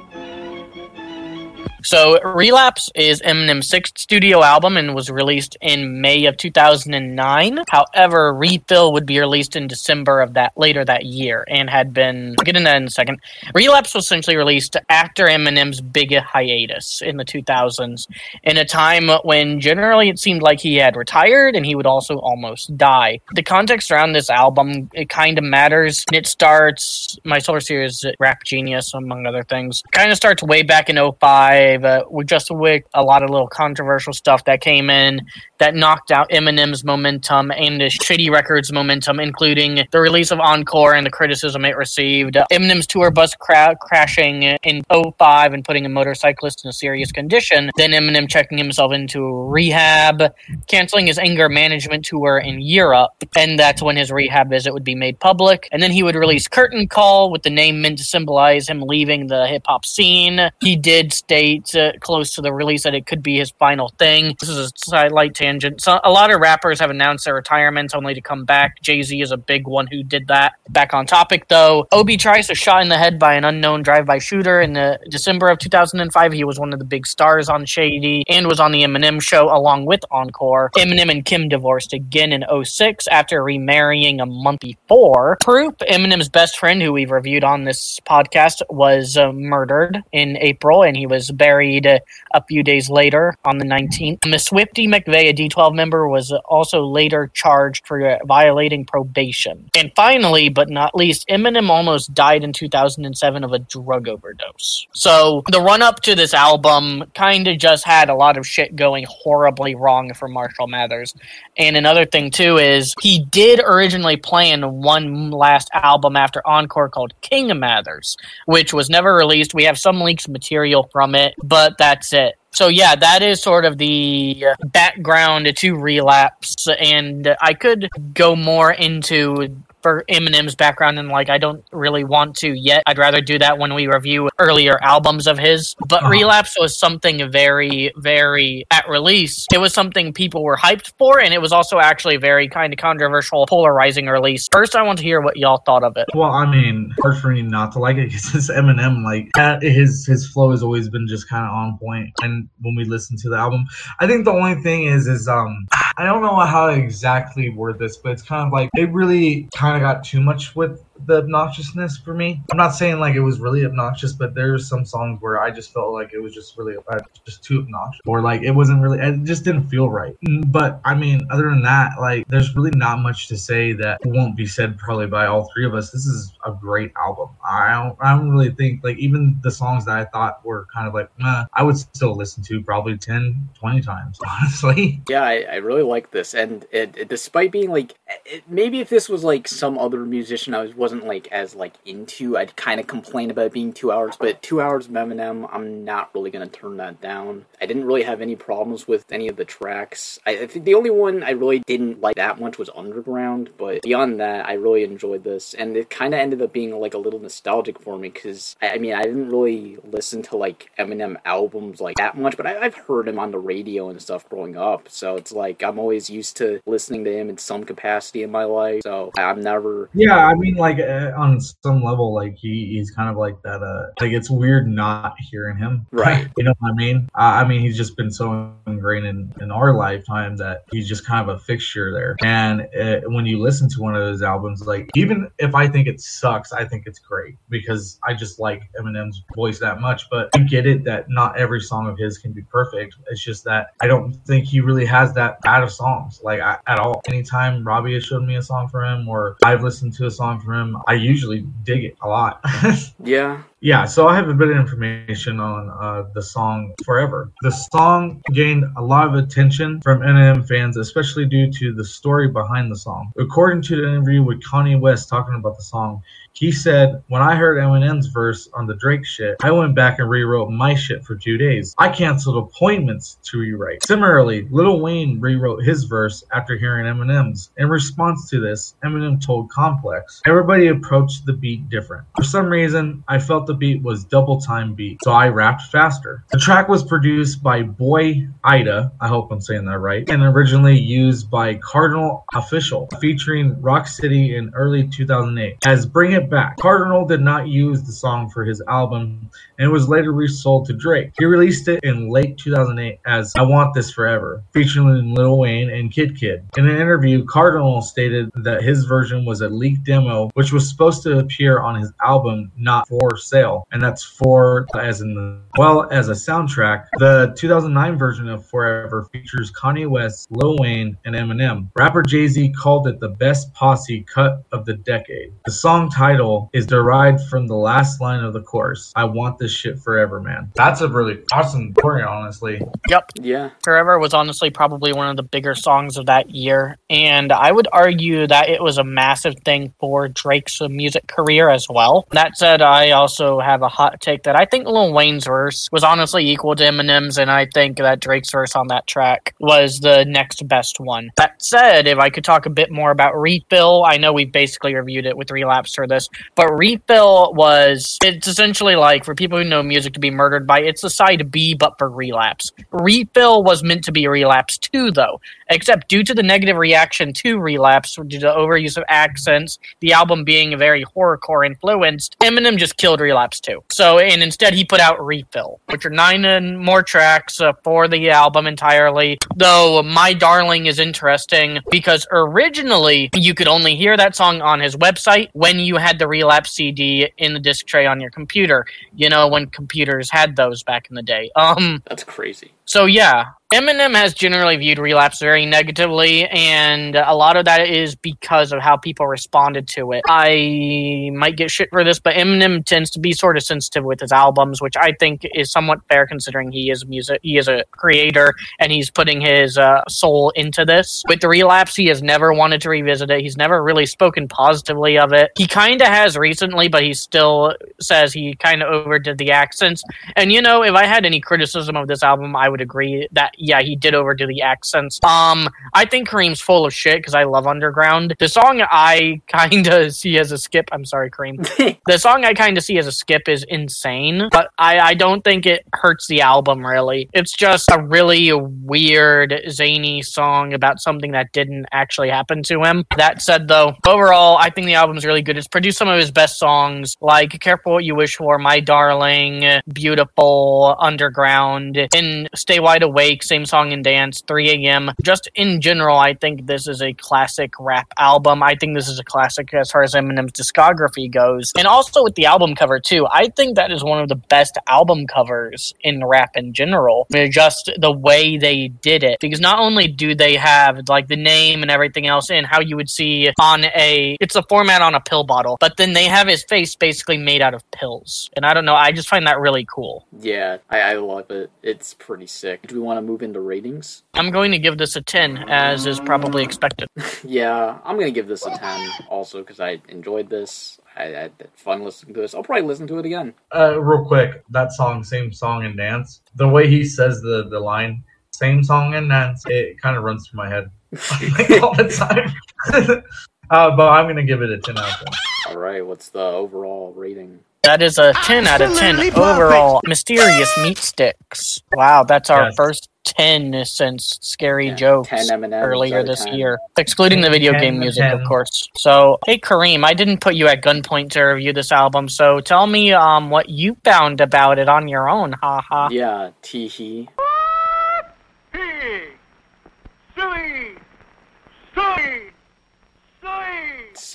So 1.85 2.19
Relapse 2.23 2.90
is 2.96 3.22
Eminem's 3.22 3.69
sixth 3.69 4.00
studio 4.00 4.41
album 4.41 4.75
and 4.75 4.96
was 4.96 5.12
released 5.12 5.56
in 5.62 6.01
May 6.01 6.25
of 6.25 6.35
2009. 6.35 7.59
However, 7.69 8.34
Refill 8.34 8.91
would 8.94 9.06
be 9.06 9.19
released 9.19 9.56
in 9.56 9.68
December 9.68 10.19
of 10.19 10.34
that 10.34 10.53
later 10.57 10.84
that 10.84 11.06
year 11.06 11.46
and 11.47 11.69
had 11.69 11.94
been 11.94 12.35
I'll 12.40 12.44
get 12.44 12.56
into 12.56 12.68
that 12.68 12.78
in 12.78 12.85
a 12.85 12.90
second. 12.90 13.22
Relapse 13.53 13.94
was 13.94 14.06
essentially 14.06 14.35
released 14.35 14.75
after 14.90 15.28
Eminem's 15.28 15.79
big 15.79 16.12
hiatus 16.18 17.03
in 17.03 17.18
the 17.18 17.23
2000s, 17.23 18.07
in 18.41 18.57
a 18.57 18.66
time 18.66 19.07
when 19.23 19.59
generally 19.59 20.09
it 20.09 20.17
seemed 20.17 20.41
like 20.41 20.59
he 20.59 20.78
had 20.78 20.96
retired 20.96 21.56
and 21.56 21.67
he 21.67 21.75
would 21.75 21.85
also 21.85 22.16
almost 22.16 22.75
die. 22.78 23.19
The 23.35 23.44
context 23.44 23.91
around 23.91 24.13
this 24.13 24.31
album 24.31 24.90
it 24.96 25.09
kind 25.09 25.38
of 25.38 25.44
matters. 25.44 26.03
It 26.12 26.25
starts 26.25 27.19
my 27.23 27.38
Solar 27.38 27.59
Series 27.59 28.03
Rap 28.19 28.44
Genius, 28.44 28.96
among 28.96 29.28
other 29.28 29.44
things. 29.44 29.84
Kind 29.91 30.09
of 30.09 30.17
starts 30.17 30.41
way 30.41 30.63
back 30.63 30.90
in 30.90 30.97
05 31.19 31.75
uh, 31.84 32.03
with 32.09 32.28
just 32.28 32.52
with 32.52 32.84
a 32.94 33.03
lot 33.03 33.24
of 33.24 33.30
little 33.30 33.47
controversial 33.47 34.13
stuff 34.13 34.46
that 34.46 34.62
came 34.62 34.90
in 34.90 35.22
that 35.58 35.75
knocked 35.75 36.12
out 36.12 36.30
Eminem's 36.30 36.84
momentum 36.84 37.52
and 37.52 37.81
the 37.81 37.90
Shady 37.90 38.30
Records 38.30 38.72
momentum, 38.72 39.19
including 39.19 39.85
the 39.91 40.00
release 40.00 40.31
of 40.31 40.40
Encore 40.40 40.94
and 40.94 41.06
the 41.06 41.12
criticism 41.12 41.66
it 41.66 41.78
received. 41.78 42.35
Eminem's 42.52 42.88
tour 42.88 43.12
bus 43.12 43.34
cra- 43.35 43.75
crashing 43.80 44.44
in 44.44 44.84
05 44.91 45.53
and 45.53 45.64
putting 45.64 45.85
a 45.85 45.90
motorcyclist 45.90 46.64
in 46.64 46.69
a 46.69 46.74
serious 46.74 47.12
condition. 47.12 47.72
Then 47.78 47.91
Eminem 47.91 48.30
checking 48.30 48.58
himself 48.58 48.91
into 48.91 49.22
rehab, 49.50 50.34
canceling 50.68 51.08
his 51.08 51.18
anger 51.18 51.50
management 51.50 52.06
tour 52.06 52.38
in 52.38 52.62
Europe, 52.62 53.12
and 53.35 53.58
that's 53.58 53.81
when 53.81 53.96
his 53.96 54.12
rehab 54.12 54.50
visit 54.50 54.74
would 54.74 54.84
be 54.84 54.96
made 54.96 55.19
public. 55.19 55.68
And 55.72 55.81
then 55.81 55.91
he 55.91 56.03
would 56.03 56.16
release 56.16 56.47
Curtain 56.47 56.88
Call 56.88 57.31
with 57.31 57.44
the 57.44 57.50
name 57.50 57.81
meant 57.81 57.97
to 57.97 58.03
symbolize 58.03 58.68
him 58.69 58.81
leaving 58.81 59.28
the 59.28 59.47
hip 59.47 59.64
hop 59.66 59.85
scene. 59.85 60.50
He 60.62 60.75
did 60.75 61.14
state 61.14 61.65
uh, 61.74 61.94
close 62.02 62.36
to 62.36 62.42
the 62.42 62.52
release 62.53 62.84
that 62.84 62.94
it 62.94 63.06
could 63.06 63.24
be 63.24 63.38
his 63.38 63.52
final 63.52 63.90
thing. 63.98 64.36
This 64.40 64.50
is 64.50 64.58
a 64.58 64.70
slight 64.76 65.34
tangent. 65.34 65.81
So 65.81 66.00
a 66.03 66.12
lot 66.12 66.31
of 66.31 66.42
rappers 66.42 66.80
have 66.81 66.90
announced 66.90 67.26
their 67.26 67.36
retirements 67.36 67.94
only 67.96 68.14
to 68.14 68.22
come 68.22 68.44
back. 68.44 68.81
Jay 68.81 69.02
Z 69.02 69.22
is 69.22 69.31
a 69.31 69.38
big 69.38 69.68
one 69.68 69.88
who 69.88 70.03
did 70.03 70.28
that. 70.28 70.53
Back 70.70 70.94
on 70.94 71.06
topic 71.06 71.47
though, 71.47 71.88
Obi 71.91 72.17
Trice 72.17 72.50
was 72.50 72.58
shot 72.58 72.82
in 72.82 72.90
the 72.90 72.97
head 72.97 73.17
by 73.17 73.35
an 73.35 73.46
unknown 73.46 73.82
drive-by 73.84 74.20
shooter 74.20 74.59
in 74.62 74.73
the 74.73 75.00
December 75.09 75.47
of 75.47 75.59
2005. 75.59 76.34
He 76.34 76.44
was 76.44 76.59
one 76.59 76.73
of 76.73 76.79
the 76.79 76.85
big 76.85 77.08
stars 77.08 77.50
on 77.50 77.66
Shady 77.66 78.23
and 78.28 78.47
was 78.47 78.59
on 78.59 78.72
the 78.72 78.84
Eminem 78.84 79.22
show 79.22 79.46
along 79.56 79.85
with 79.85 80.02
Encore. 80.12 80.72
Eminem 80.76 81.09
and 81.09 81.23
Kim 81.23 81.47
divorced 81.47 81.94
again 81.94 82.34
in 82.34 82.44
06 82.64 83.08
after 83.08 83.41
remarrying 83.44 84.20
a 84.20 84.26
month 84.26 84.62
before. 84.62 85.38
Proof, 85.41 85.73
Eminem's 85.90 86.29
best 86.29 86.58
friend, 86.58 86.82
who 86.82 86.91
we've 86.91 87.12
reviewed 87.12 87.44
on 87.44 87.64
this 87.64 88.00
podcast, 88.08 88.62
was 88.70 89.17
uh, 89.17 89.32
murdered 89.32 90.03
in 90.12 90.38
April, 90.38 90.84
and 90.84 90.97
he 90.97 91.08
was 91.08 91.32
buried 91.32 91.54
buried 91.55 91.85
a 91.85 92.43
few 92.47 92.63
days 92.63 92.90
later 92.90 93.34
on 93.46 93.57
the 93.57 93.66
19th. 93.66 94.28
Miss 94.28 94.46
Swifty 94.46 94.87
McVay, 94.87 95.29
a 95.29 95.34
D12 95.34 95.73
member, 95.73 96.07
was 96.09 96.34
also 96.46 96.85
later 96.85 97.31
charged 97.34 97.87
for 97.87 98.05
uh, 98.05 98.17
violating 98.25 98.85
probation. 98.85 99.69
And 99.73 99.91
finally, 99.96 100.49
but 100.49 100.69
not 100.69 100.93
least, 100.93 101.25
Eminem 101.29 101.69
almost 101.69 102.13
died 102.13 102.43
in 102.43 102.52
2007 102.52 103.43
of 103.43 103.53
a 103.53 103.59
drug 103.59 104.09
overdose. 104.09 104.87
So 104.93 105.43
the 105.49 105.61
run 105.61 105.81
up 105.81 106.02
to 106.02 106.13
this 106.13 106.34
album 106.34 107.05
kind 107.16 107.47
of 107.47 107.57
just 107.57 107.85
had 107.85 108.09
a 108.09 108.16
lot 108.16 108.37
of 108.37 108.46
shit 108.46 108.75
going 108.75 109.05
horribly 109.07 109.75
wrong 109.75 110.13
for 110.13 110.28
Marshall 110.28 110.67
Mathers. 110.67 111.13
And 111.57 111.78
another 111.78 112.05
thing, 112.05 112.31
too, 112.31 112.57
is 112.57 112.93
he 113.02 113.23
did 113.31 113.61
originally 113.61 114.17
plan 114.17 114.81
one 114.81 115.31
last 115.31 115.69
album 115.73 116.17
after 116.17 116.46
Encore 116.46 116.90
called 116.90 117.13
King 117.22 117.57
Mathers, 117.57 118.17
which 118.46 118.73
was 118.73 118.90
never 118.90 119.16
released. 119.16 119.53
We 119.53 119.63
have 119.63 119.79
some 119.79 120.02
leaks 120.02 120.28
material 120.28 120.90
from 120.91 121.16
it, 121.16 121.34
but 121.43 121.78
that's 121.78 122.14
it. 122.14 122.35
So 122.52 122.70
yeah, 122.70 122.96
that 122.96 123.22
is 123.22 123.41
sort 123.41 123.66
of 123.66 123.78
the 123.78 124.46
background 124.67 125.52
to 125.58 125.76
relapse, 125.76 126.67
and 126.79 127.35
I 127.41 127.53
could 127.53 127.90
go 128.14 128.35
more 128.35 128.72
into 128.72 129.58
for 129.85 130.03
Eminem's 130.09 130.55
background, 130.55 130.97
and 130.97 131.09
like 131.09 131.29
I 131.29 131.37
don't 131.37 131.64
really 131.72 132.03
want 132.03 132.35
to 132.37 132.52
yet. 132.52 132.82
I'd 132.87 132.97
rather 132.97 133.22
do 133.22 133.37
that 133.37 133.59
when 133.59 133.76
we 133.76 133.85
review 133.85 134.29
earlier 134.40 134.79
albums 134.82 135.28
of 135.28 135.37
his. 135.37 135.76
But 135.87 136.02
uh-huh. 136.02 136.09
Relapse 136.09 136.55
was 136.59 136.76
something 136.76 137.29
very, 137.32 137.93
very 137.97 138.66
at 138.72 138.90
release. 138.90 139.46
It 139.53 139.59
was 139.59 139.76
something 139.76 140.11
people 140.11 140.43
were 140.43 140.58
hyped 140.58 140.91
for, 140.97 141.20
and 141.20 141.35
it 141.35 141.40
was 141.40 141.52
also 141.52 141.78
actually 141.78 142.17
very 142.17 142.49
kind 142.49 142.73
of 142.73 142.79
controversial, 142.79 143.46
polarizing 143.46 144.08
release. 144.08 144.47
First, 144.52 144.76
I 144.76 144.82
want 144.82 144.97
to 144.97 145.03
hear 145.03 145.22
what 145.22 145.37
y'all 145.37 145.61
thought 145.67 145.84
of 145.84 145.97
it. 145.97 146.08
Well, 146.16 146.31
I 146.31 146.49
mean, 146.49 146.91
hard 147.03 147.20
for 147.20 147.28
me 147.28 147.43
not 147.43 147.72
to 147.73 147.79
like 147.79 147.97
it 147.97 148.11
because 148.11 148.49
Eminem, 148.49 149.03
like 149.03 149.61
his 149.61 150.08
his 150.08 150.28
flow 150.28 150.49
has 150.49 150.64
always 150.64 150.90
been 150.90 151.05
just 151.08 151.29
kind 151.29 151.46
of 151.46 151.52
on 151.52 151.78
point. 151.78 152.09
And 152.23 152.49
when 152.59 152.73
we 152.73 152.85
listen 152.85 153.17
to 153.17 153.29
the 153.29 153.38
album, 153.38 153.66
I 153.99 154.08
think 154.08 154.26
the 154.26 154.31
only 154.31 154.55
thing 154.64 154.85
is, 154.85 155.05
is 155.05 155.28
um, 155.28 155.67
I 155.97 156.06
don't 156.06 156.22
know 156.22 156.36
how 156.36 156.68
to 156.68 156.74
exactly 156.74 157.50
word 157.50 157.80
this, 157.80 157.97
but 157.97 158.12
it's 158.12 158.22
kind 158.22 158.46
of 158.46 158.52
like 158.52 158.70
it 158.76 158.92
really 158.92 159.47
kind 159.56 159.76
of 159.76 159.82
got 159.82 160.03
too 160.03 160.20
much 160.20 160.56
with 160.56 160.84
the 161.05 161.22
obnoxiousness 161.22 161.97
for 161.97 162.13
me. 162.13 162.41
I'm 162.52 162.57
not 162.57 162.72
saying 162.72 162.99
like 162.99 163.16
it 163.16 163.22
was 163.22 163.40
really 163.40 163.66
obnoxious, 163.66 164.13
but 164.13 164.34
there's 164.34 164.67
some 164.67 164.85
songs 164.85 165.22
where 165.22 165.41
I 165.41 165.52
just 165.52 165.73
felt 165.73 165.93
like 165.93 166.13
it 166.13 166.19
was 166.19 166.34
just 166.34 166.57
really 166.57 166.75
uh, 166.87 166.99
just 167.25 167.43
too 167.43 167.59
obnoxious, 167.59 168.02
or 168.05 168.22
like 168.22 168.41
it 168.41 168.52
wasn't 168.52 168.81
really, 168.81 168.99
it 168.99 169.23
just 169.23 169.43
didn't 169.43 169.67
feel 169.67 169.90
right. 169.90 170.16
But 170.47 170.81
I 170.85 170.96
mean, 170.96 171.28
other 171.31 171.49
than 171.49 171.61
that, 171.63 171.99
like 171.99 172.28
there's 172.28 172.55
really 172.55 172.72
not 172.75 172.99
much 172.99 173.28
to 173.29 173.37
say 173.37 173.73
that 173.73 173.99
won't 174.05 174.35
be 174.35 174.46
said 174.46 174.78
probably 174.78 175.07
by 175.07 175.25
all 175.25 175.49
three 175.53 175.66
of 175.66 175.73
us. 175.73 175.91
This 175.91 176.05
is 176.05 176.34
a 176.46 176.52
great 176.52 176.91
album. 176.97 177.29
I 177.47 177.72
don't, 177.73 177.97
I 177.99 178.16
don't 178.16 178.29
really 178.29 178.52
think 178.52 178.84
like 178.84 178.97
even 178.97 179.37
the 179.43 179.52
songs 179.52 179.85
that 179.85 179.97
I 179.97 180.05
thought 180.05 180.46
were 180.46 180.67
kind 180.73 180.87
of 180.87 180.93
like, 180.93 181.09
I 181.53 181.63
would 181.63 181.78
still 181.78 182.16
listen 182.16 182.43
to 182.43 182.61
probably 182.61 182.97
10, 182.97 183.49
20 183.59 183.81
times, 183.81 184.19
honestly. 184.41 185.02
Yeah, 185.09 185.23
I, 185.23 185.46
I 185.52 185.55
really 185.55 185.84
like 185.84 186.11
this, 186.11 186.34
and 186.34 186.66
it, 186.72 186.97
it, 186.97 187.07
despite 187.09 187.52
being 187.52 187.69
like, 187.69 187.96
it, 188.25 188.43
maybe 188.47 188.79
if 188.79 188.90
this 188.90 189.09
was 189.09 189.23
like 189.23 189.47
some 189.47 189.78
other 189.78 190.05
musician 190.05 190.53
I 190.53 190.61
was 190.61 190.75
wasn't 190.75 190.95
like 191.02 191.28
as 191.32 191.56
like 191.56 191.74
into. 191.86 192.38
I'd 192.38 192.56
kind 192.56 192.80
of 192.80 192.88
complain 192.88 193.32
about 193.32 193.52
being 193.52 193.74
two 193.74 193.92
hours, 193.92 194.16
but 194.20 194.42
two 194.42 194.62
hours 194.62 194.86
of 194.86 194.92
Eminem, 194.92 195.47
I'm 195.52 195.84
not 195.86 196.12
really 196.14 196.32
gonna 196.32 196.47
turn 196.47 196.78
that 196.78 197.02
down. 197.02 197.46
I 197.62 197.66
didn't 197.66 197.86
really 197.86 198.03
have 198.03 198.22
any 198.22 198.36
problems 198.36 198.88
with 198.88 199.12
any 199.12 199.28
of 199.28 199.36
the 199.36 199.46
tracks. 199.46 200.20
I, 200.26 200.32
I 200.32 200.47
think 200.47 200.66
the 200.66 200.76
only 200.76 200.90
one 200.90 201.24
I 201.24 201.32
really 201.32 201.59
didn't 201.59 202.02
like 202.02 202.16
that 202.16 202.40
much 202.40 202.58
was 202.58 202.70
Underground, 202.76 203.50
but 203.58 203.82
beyond 203.82 204.20
that, 204.20 204.46
I 204.47 204.53
really 204.53 204.84
enjoyed 204.84 205.24
this, 205.24 205.53
and 205.53 205.76
it 205.78 205.90
kind 205.90 206.14
of 206.14 206.20
ended 206.20 206.42
up 206.42 206.53
being 206.53 206.78
like 206.80 206.94
a 206.94 206.98
little 206.98 207.20
nostalgic 207.20 207.80
for 207.82 207.98
me 207.98 208.09
because 208.09 208.56
I, 208.62 208.72
I, 208.72 208.78
mean 208.78 208.94
I 208.94 209.03
didn't 209.03 209.30
really 209.30 209.78
listen 209.84 210.22
to 210.24 210.38
like 210.38 210.72
Eminem 210.78 211.18
albums 211.26 211.82
like 211.82 211.98
that 211.98 212.18
much, 212.18 212.38
but 212.38 212.46
I, 212.46 212.59
I've 212.59 212.76
heard 212.76 213.08
him 213.08 213.20
on 213.20 213.32
the 213.32 213.40
radio 213.40 213.90
and 213.90 214.02
stuff 214.02 214.28
growing 214.30 214.58
up, 214.58 214.90
so 214.90 215.16
it's 215.16 215.32
like 215.32 215.64
I'm 215.64 215.80
always 215.80 216.09
used 216.09 216.38
to 216.38 216.62
listening 216.66 217.03
to 217.06 217.18
him 217.18 217.30
in 217.30 217.38
some 217.38 217.64
capacity 217.64 218.24
in 218.24 218.32
my 218.32 218.44
life. 218.44 218.82
So 218.84 219.12
I'm 219.18 219.41
never 219.41 219.90
yeah. 219.94 220.26
I 220.26 220.34
mean 220.34 220.56
like 220.56 220.75
uh, 220.80 221.14
on 221.18 221.40
some 221.40 221.84
level, 221.84 222.14
like 222.14 222.36
he, 222.38 222.68
he's 222.76 222.92
kind 222.92 223.10
of 223.10 223.18
like 223.18 223.42
that. 223.44 223.62
Uh, 223.64 223.88
like 224.02 224.12
it's 224.12 224.30
weird 224.30 224.68
not 224.68 225.16
hearing 225.20 225.58
him. 225.58 225.86
Right. 225.96 226.28
you 226.38 226.44
know 226.44 226.54
what 226.60 226.72
I 226.72 226.76
mean? 226.76 227.10
Uh, 227.16 227.42
I 227.42 227.48
mean, 227.48 227.62
he's 227.62 227.78
just 227.78 227.96
been 227.96 228.12
so 228.12 228.54
ingrained 228.68 229.08
in, 229.08 229.34
in 229.40 229.50
our 229.50 229.74
lifetime 229.74 230.36
that 230.38 230.64
he's 230.72 230.88
just 230.88 231.06
kind 231.06 231.28
of 231.28 231.36
a 231.36 231.40
fixture 231.40 231.92
there. 231.92 232.16
And 232.24 232.68
uh, 232.80 233.08
when 233.10 233.26
you 233.26 233.40
listen 233.40 233.70
to 233.70 233.82
one 233.82 233.96
of 233.96 234.02
those 234.02 234.22
albums, 234.22 234.68
like 234.68 234.90
even 234.96 235.32
if 235.40 235.56
I 235.56 235.68
think 235.68 235.88
it 235.88 236.02
sucks, 236.02 236.52
I 236.52 236.66
think 236.66 236.84
it's 236.86 237.00
great 237.00 237.38
because 237.50 237.98
I 238.08 238.14
just 238.14 238.40
like 238.40 238.64
Eminem's 238.80 239.24
voice 239.36 239.60
that 239.60 239.80
much. 239.80 240.10
But 240.10 240.30
I 240.36 240.40
get 240.40 240.68
it 240.68 240.84
that 240.84 241.06
not 241.10 241.38
every 241.40 241.62
song 241.62 241.88
of 241.88 241.98
his 241.98 242.18
can 242.18 242.34
be 242.34 242.44
perfect. 242.44 242.96
It's 243.10 243.24
just 243.24 243.44
that 243.46 243.70
I 243.82 243.88
don't 243.88 244.14
think 244.28 244.46
he 244.46 244.60
really 244.60 244.86
has 244.86 245.14
that 245.14 245.42
bad 245.42 245.64
of 245.64 245.72
songs, 245.72 246.20
like 246.24 246.42
I, 246.42 246.58
at 246.68 246.80
all. 246.80 247.02
Anytime 247.08 247.66
Robbie 247.66 247.94
has 247.94 248.04
showed 248.04 248.24
me 248.24 248.36
a 248.36 248.42
song 248.42 248.68
for 248.68 248.84
him 248.84 249.08
or 249.08 249.38
I've 249.44 249.64
listened 249.64 249.94
to 249.96 250.06
a 250.06 250.12
song 250.12 250.40
for 250.42 250.54
him, 250.54 250.65
I 250.88 250.94
usually 250.94 251.41
dig 251.64 251.84
it 251.84 251.96
a 252.02 252.08
lot. 252.08 252.41
yeah. 253.03 253.44
Yeah, 253.66 253.85
so 253.85 254.08
I 254.08 254.16
have 254.16 254.29
a 254.29 254.34
bit 254.35 254.50
of 254.50 254.58
information 254.58 255.40
on 255.40 255.72
uh, 255.72 256.03
the 256.13 256.22
song 256.22 256.75
Forever. 256.86 257.32
The 257.41 257.50
song 257.50 258.22
gained 258.32 258.63
a 258.77 258.82
lot 258.84 259.08
of 259.08 259.15
attention 259.15 259.82
from 259.82 260.01
Eminem 260.01 260.48
fans, 260.48 260.77
especially 260.77 261.25
due 261.25 261.51
to 261.53 261.74
the 261.74 261.84
story 261.84 262.27
behind 262.27 262.72
the 262.72 262.75
song. 262.75 263.12
According 263.17 263.63
to 263.63 263.75
the 263.75 263.88
interview 263.88 264.22
with 264.22 264.39
Kanye 264.44 264.79
West 264.79 265.10
talking 265.10 265.34
about 265.34 265.58
the 265.58 265.63
song, 265.63 266.03
he 266.36 266.51
said, 266.51 267.01
When 267.08 267.22
I 267.22 267.34
heard 267.36 267.58
Eminem's 267.58 268.08
verse 268.08 268.50
on 268.53 268.67
the 268.67 268.75
Drake 268.75 269.06
shit, 269.06 269.38
I 269.41 269.51
went 269.51 269.74
back 269.74 270.00
and 270.00 270.10
rewrote 270.10 270.50
my 270.51 270.75
shit 270.75 271.03
for 271.03 271.15
two 271.15 271.38
days. 271.38 271.74
I 271.77 271.88
canceled 271.88 272.38
appointments 272.38 273.17
to 273.24 273.39
rewrite. 273.39 273.88
Similarly, 273.88 274.46
Lil 274.51 274.82
Wayne 274.82 275.20
rewrote 275.22 275.63
his 275.63 275.86
verse 275.86 276.25
after 276.34 276.58
hearing 276.58 276.86
Eminem's. 276.86 277.51
In 277.58 277.70
response 277.70 278.29
to 278.29 278.41
this, 278.41 278.75
Eminem 278.84 279.25
told 279.25 279.50
Complex, 279.50 280.22
Everybody 280.27 280.67
approached 280.67 281.25
the 281.25 281.34
beat 281.34 281.70
different. 281.70 282.06
For 282.17 282.24
some 282.24 282.48
reason, 282.48 283.01
I 283.08 283.17
felt 283.17 283.48
the 283.48 283.54
beat 283.60 283.81
was 283.81 284.05
double 284.05 284.39
time 284.39 284.74
beat, 284.74 285.00
so 285.03 285.12
I 285.12 285.29
rapped 285.29 285.63
faster. 285.63 286.24
The 286.31 286.39
track 286.39 286.67
was 286.67 286.84
produced 286.84 287.41
by 287.41 287.63
Boy 287.63 288.27
Ida, 288.43 288.91
I 289.01 289.07
hope 289.07 289.31
I'm 289.31 289.41
saying 289.41 289.65
that 289.65 289.79
right, 289.79 290.07
and 290.10 290.24
originally 290.24 290.77
used 290.77 291.29
by 291.29 291.55
Kardinal 291.55 292.25
Offishall, 292.34 292.88
featuring 293.00 293.60
Rock 293.62 293.88
City 293.88 294.36
in 294.36 294.51
early 294.53 294.88
2008. 294.88 295.57
As 295.65 295.86
Bring 295.86 296.13
It 296.13 296.29
back. 296.29 296.57
Kardinal 296.57 297.05
did 297.05 297.22
not 297.22 297.48
use 297.48 297.84
the 297.84 297.91
song 297.91 298.29
for 298.29 298.43
his 298.43 298.62
album 298.67 299.29
and 299.60 299.72
was 299.72 299.88
later 299.88 300.12
resold 300.12 300.65
to 300.67 300.74
Drake. 300.74 301.12
He 301.17 301.25
released 301.25 301.67
it 301.67 301.79
in 301.84 302.10
late 302.10 302.38
2008 302.38 303.00
as 303.05 303.34
I 303.36 303.41
Want 303.41 303.74
This 303.74 303.91
Forever, 303.91 304.43
featuring 304.53 305.13
Lil 305.13 305.38
Wayne 305.38 305.69
and 305.69 305.91
Kidd 305.91 306.19
Kidd. 306.19 306.46
In 306.57 306.67
an 306.67 306.75
interview, 306.75 307.25
Kardinal 307.25 307.81
stated 307.81 308.29
that 308.36 308.63
his 308.63 308.86
version 308.86 309.25
was 309.25 309.41
a 309.41 309.50
leaked 309.50 309.86
demo 309.86 310.29
which 310.34 310.51
was 310.51 310.69
supposed 310.69 311.03
to 311.03 311.19
appear 311.19 311.60
on 311.60 311.79
his 311.79 311.91
album 312.03 312.51
Not 312.57 312.88
For 312.88 313.17
Sale, 313.17 313.35
and 313.72 313.82
that's 313.82 314.03
for 314.03 314.65
as 314.75 315.01
in 315.01 315.13
the 315.13 315.41
well 315.58 315.88
as 315.91 316.10
a 316.10 316.13
soundtrack. 316.13 316.88
The 316.98 317.34
2009 317.38 317.98
version 317.98 318.27
of 318.27 318.46
Forever 318.46 319.08
features 319.12 319.51
Kanye 319.51 319.88
West, 319.88 320.27
Lil 320.32 320.58
Wayne, 320.60 320.98
and 321.05 321.15
Eminem. 321.15 321.70
Rapper 321.75 322.01
Jay-Z 322.01 322.51
called 322.51 322.88
it 322.88 323.00
the 323.00 323.10
best 323.10 323.53
posse 323.53 324.01
cut 324.03 324.43
of 324.51 324.65
the 324.65 324.74
decade. 324.74 325.32
The 325.46 325.51
song 325.51 325.89
title 325.89 326.05
title 326.05 326.50
is 326.53 326.65
derived 326.65 327.21
from 327.29 327.48
the 327.48 327.55
last 327.55 328.01
line 328.01 328.24
of 328.24 328.33
the 328.33 328.41
chorus. 328.41 328.91
I 328.95 329.03
want 329.05 329.38
this 329.38 329.51
shit 329.51 329.79
forever, 329.79 330.21
man. 330.21 330.51
That's 330.55 330.81
a 330.81 330.88
really 330.88 331.21
awesome 331.31 331.74
story, 331.74 332.03
honestly. 332.03 332.62
Yep. 332.89 333.12
Yeah. 333.21 333.50
Forever 333.63 334.00
was 334.00 334.13
honestly 334.13 334.50
probably 334.50 334.93
one 334.93 335.10
of 335.10 335.17
the 335.17 335.24
bigger 335.24 335.55
songs 335.55 335.98
of 335.98 336.05
that 336.05 336.29
year. 336.29 336.77
And 336.89 337.31
I 337.31 337.51
would 337.51 337.67
argue 337.71 338.27
that 338.27 338.50
it 338.50 338.62
was 338.62 338.77
a 338.77 338.83
massive 338.83 339.36
thing 339.43 339.74
for 339.79 340.07
Drake's 340.07 340.62
music 340.62 341.07
career 341.07 341.50
as 341.50 341.67
well. 341.69 342.05
That 342.12 342.38
said, 342.38 342.62
I 342.62 342.91
also 342.91 343.25
have 343.39 343.62
a 343.62 343.70
hot 343.70 344.01
take 344.01 344.24
that 344.24 344.39
I 344.39 344.46
think 344.46 344.65
Lil 344.67 344.94
Wayne's 344.94 345.25
verse 345.25 345.70
was 345.72 345.84
honestly 345.84 346.29
equal 346.29 346.55
to 346.55 346.63
Eminem's, 346.63 347.17
and 347.17 347.29
I 347.29 347.48
think 347.53 347.77
that 347.77 348.00
Drake's 348.00 348.32
verse 348.32 348.55
on 348.55 348.67
that 348.67 348.88
track 348.88 349.36
was 349.39 349.79
the 349.79 350.05
next 350.05 350.48
best 350.48 350.79
one. 350.79 351.10
That 351.17 351.41
said, 351.41 351.88
if 351.88 351.98
I 351.98 352.10
could 352.10 352.24
talk 352.24 352.46
a 352.46 352.50
bit 352.50 352.72
more 352.72 352.91
about 352.91 353.20
Refill, 353.20 353.84
I 353.86 353.98
know 353.98 354.13
we've 354.13 354.32
basically 354.32 354.75
reviewed 354.75 355.05
it 355.05 355.17
with 355.17 355.32
Relapse 355.32 355.75
for 355.75 355.88
this 355.88 356.10
but 356.36 356.51
Refill 356.51 357.34
was 357.34 357.98
it's 358.03 358.27
essentially 358.27 358.75
like 358.75 359.03
for 359.03 359.15
people 359.15 359.38
who 359.38 359.44
know 359.44 359.63
music 359.63 359.94
to 359.94 360.00
be 360.00 360.12
murdered 360.12 360.46
by 360.48 360.62
it's 360.62 360.82
the 360.82 360.89
side 360.89 361.32
B 361.32 361.53
but 361.53 361.77
for 361.77 361.89
relapse. 361.89 362.51
Refill 362.72 363.44
was 363.44 363.63
meant 363.63 363.84
to 363.86 363.91
be 363.91 364.08
relapse 364.08 364.58
too 364.58 364.91
though. 364.91 365.20
except 365.50 365.88
due 365.88 366.03
to 366.03 366.13
the 366.13 366.24
negative 366.24 366.58
reaction 366.58 367.13
to 367.13 367.39
Relapse, 367.39 367.96
due 368.08 368.20
to 368.20 368.27
overuse 368.27 368.77
of 368.77 368.84
accents, 368.88 369.60
the 369.79 369.94
album 369.94 370.24
being 370.24 370.53
a 370.53 370.58
very 370.58 370.84
horrorcore 370.84 371.46
influenced, 371.46 372.17
Eminem 372.20 372.58
just 372.58 372.77
killed 372.77 373.00
Relapse 373.00 373.14
too. 373.39 373.63
So, 373.72 374.00
and 374.00 374.22
instead 374.22 374.53
he 374.53 374.65
put 374.65 374.79
out 374.79 375.03
Refill, 375.03 375.60
which 375.67 375.86
are 375.86 375.89
nine 375.89 376.25
and 376.25 376.60
more 376.60 376.84
tracks 376.84 377.41
uh, 377.41 377.53
for 377.63 377.88
the 377.88 378.10
album 378.10 378.48
entirely. 378.48 379.17
Though 379.36 379.81
My 379.84 380.13
Darling 380.13 380.65
is 380.65 380.79
interesting 380.79 381.60
because 381.69 382.07
originally 382.12 383.10
you 383.13 383.34
could 383.34 383.48
only 383.48 383.75
hear 383.75 383.98
that 383.98 384.15
song 384.15 384.41
on 384.41 384.60
his 384.60 384.75
website 384.75 385.29
when 385.34 385.60
you 385.60 385.77
had 385.77 386.00
the 386.00 386.07
Relapse 386.07 386.51
CD 386.51 387.10
in 387.17 387.34
the 387.34 387.39
disc 387.39 387.65
tray 387.65 387.86
on 387.86 388.00
your 388.00 388.12
computer. 388.12 388.65
You 388.95 389.10
know, 389.10 389.27
when 389.27 389.48
computers 389.48 390.10
had 390.12 390.36
those 390.36 390.63
back 390.63 390.89
in 390.89 390.95
the 390.95 391.03
day. 391.03 391.31
Um, 391.36 391.84
That's 391.88 392.03
crazy. 392.03 392.51
So 392.65 392.86
yeah, 392.86 393.25
Eminem 393.53 393.93
has 393.93 394.15
generally 394.15 394.57
viewed 394.57 394.79
relapse 394.79 395.19
very 395.19 395.45
negatively, 395.45 396.25
and 396.29 396.95
a 396.95 397.13
lot 397.13 397.38
of 397.38 397.45
that 397.45 397.69
is 397.69 397.95
because 397.95 398.51
of 398.51 398.60
how 398.60 398.75
people 398.75 399.05
responded 399.05 399.67
to 399.67 399.91
it. 399.91 400.01
I 400.10 401.12
might 401.13 401.38
get 401.38 401.51
shit 401.51 401.69
for 401.69 401.84
this, 401.84 402.00
but 402.00 402.15
Eminem 402.15 402.65
tends 402.65 402.89
to 402.91 403.00
be 403.00 403.13
sort 403.13 403.38
of 403.38 403.43
sensitive 403.43 403.86
with 403.86 404.00
his 404.00 404.12
albums, 404.12 404.63
which 404.63 404.75
I 404.75 404.93
think 405.00 405.27
is 405.36 405.51
somewhat 405.51 405.79
fair 405.89 406.07
considering 406.07 406.51
he 406.51 406.72
is 406.72 406.88
music, 406.88 407.19
he 407.22 407.38
is 407.38 407.48
a 407.48 407.63
creator, 407.69 408.34
and 408.60 408.72
he's 408.72 408.89
putting 408.89 409.22
his 409.22 409.60
uh, 409.60 409.84
soul 409.88 410.31
into 410.31 410.65
this. 410.65 411.03
With 411.07 411.22
the 411.22 411.29
relapse, 411.29 411.75
he 411.75 411.86
has 411.86 412.01
never 412.01 412.34
wanted 412.34 412.62
to 412.62 412.69
revisit 412.69 413.12
it. 413.12 413.22
He's 413.22 413.38
never 413.38 413.63
really 413.63 413.86
spoken 413.86 414.27
positively 414.27 414.98
of 414.98 415.13
it. 415.13 415.31
He 415.38 415.45
kind 415.45 415.81
of 415.81 415.88
has 415.88 416.17
recently, 416.17 416.67
but 416.67 416.81
he 416.81 416.95
still 416.95 417.55
says 417.79 418.12
he 418.12 418.36
kind 418.36 418.63
of 418.63 418.74
overdid 418.74 419.19
the 419.19 419.31
accents. 419.31 419.84
And 420.15 420.34
you 420.34 420.41
know, 420.41 420.63
if 420.63 420.74
I 420.74 420.86
had 420.86 421.05
any 421.05 421.22
criticism 421.22 421.77
of 421.77 421.88
this 421.88 422.01
album, 422.01 422.36
I 422.36 422.50
would 422.50 422.54
agree 422.62 423.07
that 423.12 423.33
yeah, 423.38 423.62
he 423.62 423.75
did 423.75 423.93
overdo 423.93 424.27
the 424.27 424.41
accents. 424.41 425.00
Um, 425.03 425.50
I 425.74 425.85
think 425.85 426.09
Kareem's 426.09 426.41
full 426.41 426.65
of 426.65 426.74
shit 426.74 426.97
because 426.97 427.15
I 427.15 427.24
love 427.24 427.47
Underground. 427.47 428.15
The 428.19 428.27
song 428.27 428.62
I 428.69 429.21
kind 429.27 429.67
of 429.67 429.93
see 429.93 430.17
as 430.17 430.31
a 430.31 430.38
skip. 430.38 430.69
I'm 430.71 430.85
sorry, 430.85 431.09
Kareem. 431.09 431.38
the 431.88 431.97
song 431.97 432.25
I 432.25 432.33
kind 432.33 432.57
of 432.57 432.63
see 432.63 432.77
as 432.77 432.88
a 432.88 432.91
skip 432.91 433.27
is 433.27 433.45
insane, 433.47 434.29
but 434.31 434.50
I, 434.57 434.79
I 434.79 434.93
don't 434.93 435.24
think 435.24 435.45
it 435.45 435.65
hurts 435.74 436.07
the 436.07 436.21
album 436.21 436.65
really. 436.65 437.09
It's 437.13 437.33
just 437.33 437.69
a 437.71 437.81
really 437.81 438.31
weird, 438.33 439.33
zany 439.50 440.01
song 440.01 440.53
about 440.53 440.79
something 440.79 441.12
that 441.12 441.31
didn't 441.31 441.65
actually 441.71 442.09
happen 442.09 442.43
to 442.43 442.62
him. 442.63 442.85
That 442.97 443.21
said, 443.21 443.47
though, 443.47 443.74
overall, 443.85 444.38
I 444.38 444.50
think 444.50 444.67
the 444.67 444.75
album's 444.75 445.05
really 445.05 445.21
good. 445.21 445.38
It's 445.38 445.47
produced 445.47 445.77
some 445.77 445.88
of 445.88 446.00
his 446.00 446.12
best 446.12 446.39
songs, 446.39 446.95
like 447.01 447.39
Careful 447.39 447.74
What 447.74 447.83
You 447.83 447.95
Wish 447.95 448.15
For, 448.15 448.38
My 448.38 448.59
Darling, 448.59 449.62
Beautiful, 449.71 450.75
Underground, 450.79 451.88
and 451.93 452.29
Stay 452.45 452.59
Wide 452.59 452.83
Awake, 452.83 453.23
same 453.23 453.43
song 453.43 453.73
and 453.73 453.83
dance, 453.83 454.21
3 454.27 454.67
a.m. 454.67 454.91
Just 455.01 455.27
in 455.33 455.61
general, 455.61 455.97
I 455.97 456.13
think 456.13 456.45
this 456.45 456.67
is 456.67 456.79
a 456.79 456.93
classic 456.93 457.53
rap 457.59 457.87
album. 457.97 458.43
I 458.43 458.53
think 458.53 458.75
this 458.75 458.87
is 458.87 458.99
a 458.99 459.03
classic 459.03 459.51
as 459.55 459.71
far 459.71 459.81
as 459.81 459.95
Eminem's 459.95 460.33
discography 460.33 461.11
goes. 461.11 461.51
And 461.57 461.65
also 461.65 462.03
with 462.03 462.13
the 462.13 462.27
album 462.27 462.53
cover, 462.53 462.79
too. 462.79 463.07
I 463.11 463.29
think 463.29 463.55
that 463.55 463.71
is 463.71 463.83
one 463.83 463.99
of 463.99 464.09
the 464.09 464.15
best 464.15 464.59
album 464.67 465.07
covers 465.07 465.73
in 465.81 466.05
rap 466.05 466.37
in 466.37 466.53
general. 466.53 467.07
I 467.11 467.17
mean, 467.17 467.31
just 467.31 467.71
the 467.79 467.91
way 467.91 468.37
they 468.37 468.67
did 468.67 469.03
it. 469.03 469.21
Because 469.21 469.41
not 469.41 469.57
only 469.57 469.87
do 469.87 470.13
they 470.13 470.35
have 470.35 470.87
like 470.87 471.07
the 471.07 471.15
name 471.15 471.63
and 471.63 471.71
everything 471.71 472.05
else 472.05 472.29
in 472.29 472.43
how 472.45 472.61
you 472.61 472.75
would 472.75 472.91
see 472.91 473.31
on 473.39 473.65
a 473.65 474.17
it's 474.21 474.35
a 474.35 474.43
format 474.43 474.83
on 474.83 474.93
a 474.93 474.99
pill 474.99 475.23
bottle, 475.23 475.57
but 475.59 475.77
then 475.77 475.93
they 475.93 476.05
have 476.05 476.27
his 476.27 476.43
face 476.43 476.75
basically 476.75 477.17
made 477.17 477.41
out 477.41 477.55
of 477.55 477.63
pills. 477.71 478.29
And 478.35 478.45
I 478.45 478.53
don't 478.53 478.65
know, 478.65 478.75
I 478.75 478.91
just 478.91 479.07
find 479.09 479.25
that 479.25 479.39
really 479.39 479.65
cool. 479.67 480.05
Yeah, 480.19 480.57
I, 480.69 480.81
I 480.81 480.93
love 480.93 481.31
it. 481.31 481.49
It's 481.63 481.95
pretty 481.95 482.27
sick. 482.36 482.68
Do 482.68 482.75
we 482.75 482.82
want 482.82 482.98
to 482.98 483.01
move 483.01 483.22
into 483.24 483.39
ratings? 483.39 484.04
I'm 484.13 484.30
going 484.32 484.51
to 484.51 484.60
give 484.60 484.77
this 484.77 484.96
a 484.96 485.01
10, 485.01 485.46
as 485.50 485.86
is 485.86 486.00
probably 486.00 486.44
expected. 486.44 486.88
Yeah, 487.27 487.80
I'm 487.84 487.98
gonna 487.98 488.12
give 488.12 488.27
this 488.27 488.46
a 488.46 488.51
ten 488.56 488.88
also 489.10 489.39
because 489.39 489.60
I 489.60 489.82
enjoyed 489.89 490.30
this. 490.30 490.80
I, 490.96 491.04
I 491.06 491.20
had 491.24 491.32
fun 491.56 491.84
listening 491.84 492.13
to 492.13 492.22
this. 492.22 492.36
I'll 492.36 492.44
probably 492.44 492.68
listen 492.68 492.86
to 492.88 493.00
it 493.00 493.06
again. 493.06 493.34
Uh, 493.54 493.82
real 493.82 494.06
quick, 494.06 494.44
that 494.51 494.72
song, 494.74 495.04
same 495.04 495.34
song 495.34 495.65
and 495.65 495.75
dance. 495.75 496.22
The 496.36 496.48
way 496.48 496.68
he 496.70 496.84
says 496.84 497.22
the 497.22 497.48
the 497.50 497.60
line, 497.60 498.04
same 498.32 498.63
song 498.63 498.94
and 498.94 499.10
dance, 499.10 499.44
it 499.48 499.82
kind 499.82 499.98
of 499.98 500.04
runs 500.04 500.27
through 500.27 500.38
my 500.38 500.50
head 500.50 500.70
all 501.63 501.74
the 501.75 501.89
time. 501.98 503.04
uh, 503.50 503.75
but 503.75 503.89
I'm 503.89 504.08
gonna 504.08 504.24
give 504.24 504.42
it 504.44 504.51
a 504.51 504.60
ten 504.60 504.77
out 504.77 504.89
of 504.89 505.00
ten. 505.00 505.13
All 505.50 505.58
right, 505.58 505.86
what's 505.86 506.10
the 506.10 506.20
overall 506.20 506.94
rating? 506.96 507.39
That 507.65 507.81
is 507.81 507.98
a 507.98 508.13
10 508.13 508.45
out 508.48 508.62
of 508.62 508.77
10 508.77 508.95
Absolutely 508.98 509.22
overall. 509.22 509.81
Mysterious 509.86 510.55
Meat 510.62 510.77
Sticks. 510.77 511.62
Wow, 511.74 512.03
that's 512.03 512.29
our 512.29 512.45
Yes. 512.45 512.53
first 512.55 512.89
10 513.05 513.65
since 513.65 514.17
Scary 514.22 514.67
Yeah, 514.69 514.75
Jokes 514.75 515.10
10 515.10 515.31
M&Ms 515.31 515.63
earlier 515.63 516.03
this 516.03 516.24
10. 516.25 516.36
year, 516.36 516.60
excluding 516.77 517.22
the 517.22 517.29
video 517.29 517.53
game 517.53 517.79
music, 517.79 518.03
of 518.12 518.19
course. 518.27 518.67
So, 518.77 519.17
hey 519.25 519.38
Kareem, 519.39 519.84
I 519.84 519.93
didn't 519.93 520.22
put 520.22 520.36
you 520.36 520.48
at 520.48 520.63
gunpoint 520.63 521.12
to 521.12 521.22
review 521.24 521.53
this 521.53 521.72
album, 521.72 522.07
so 522.10 522.39
tell 522.39 522.65
me 522.67 522.93
um 522.93 523.29
what 523.29 523.50
you 523.50 523.77
found 523.84 524.22
about 524.22 524.57
it 524.60 524.69
on 524.69 524.88
your 524.88 525.07
own. 525.10 525.34
Ha 525.41 525.62
ha. 525.67 525.88
Yeah, 525.91 526.29
teehee. 526.43 527.07
Hey, 527.07 527.25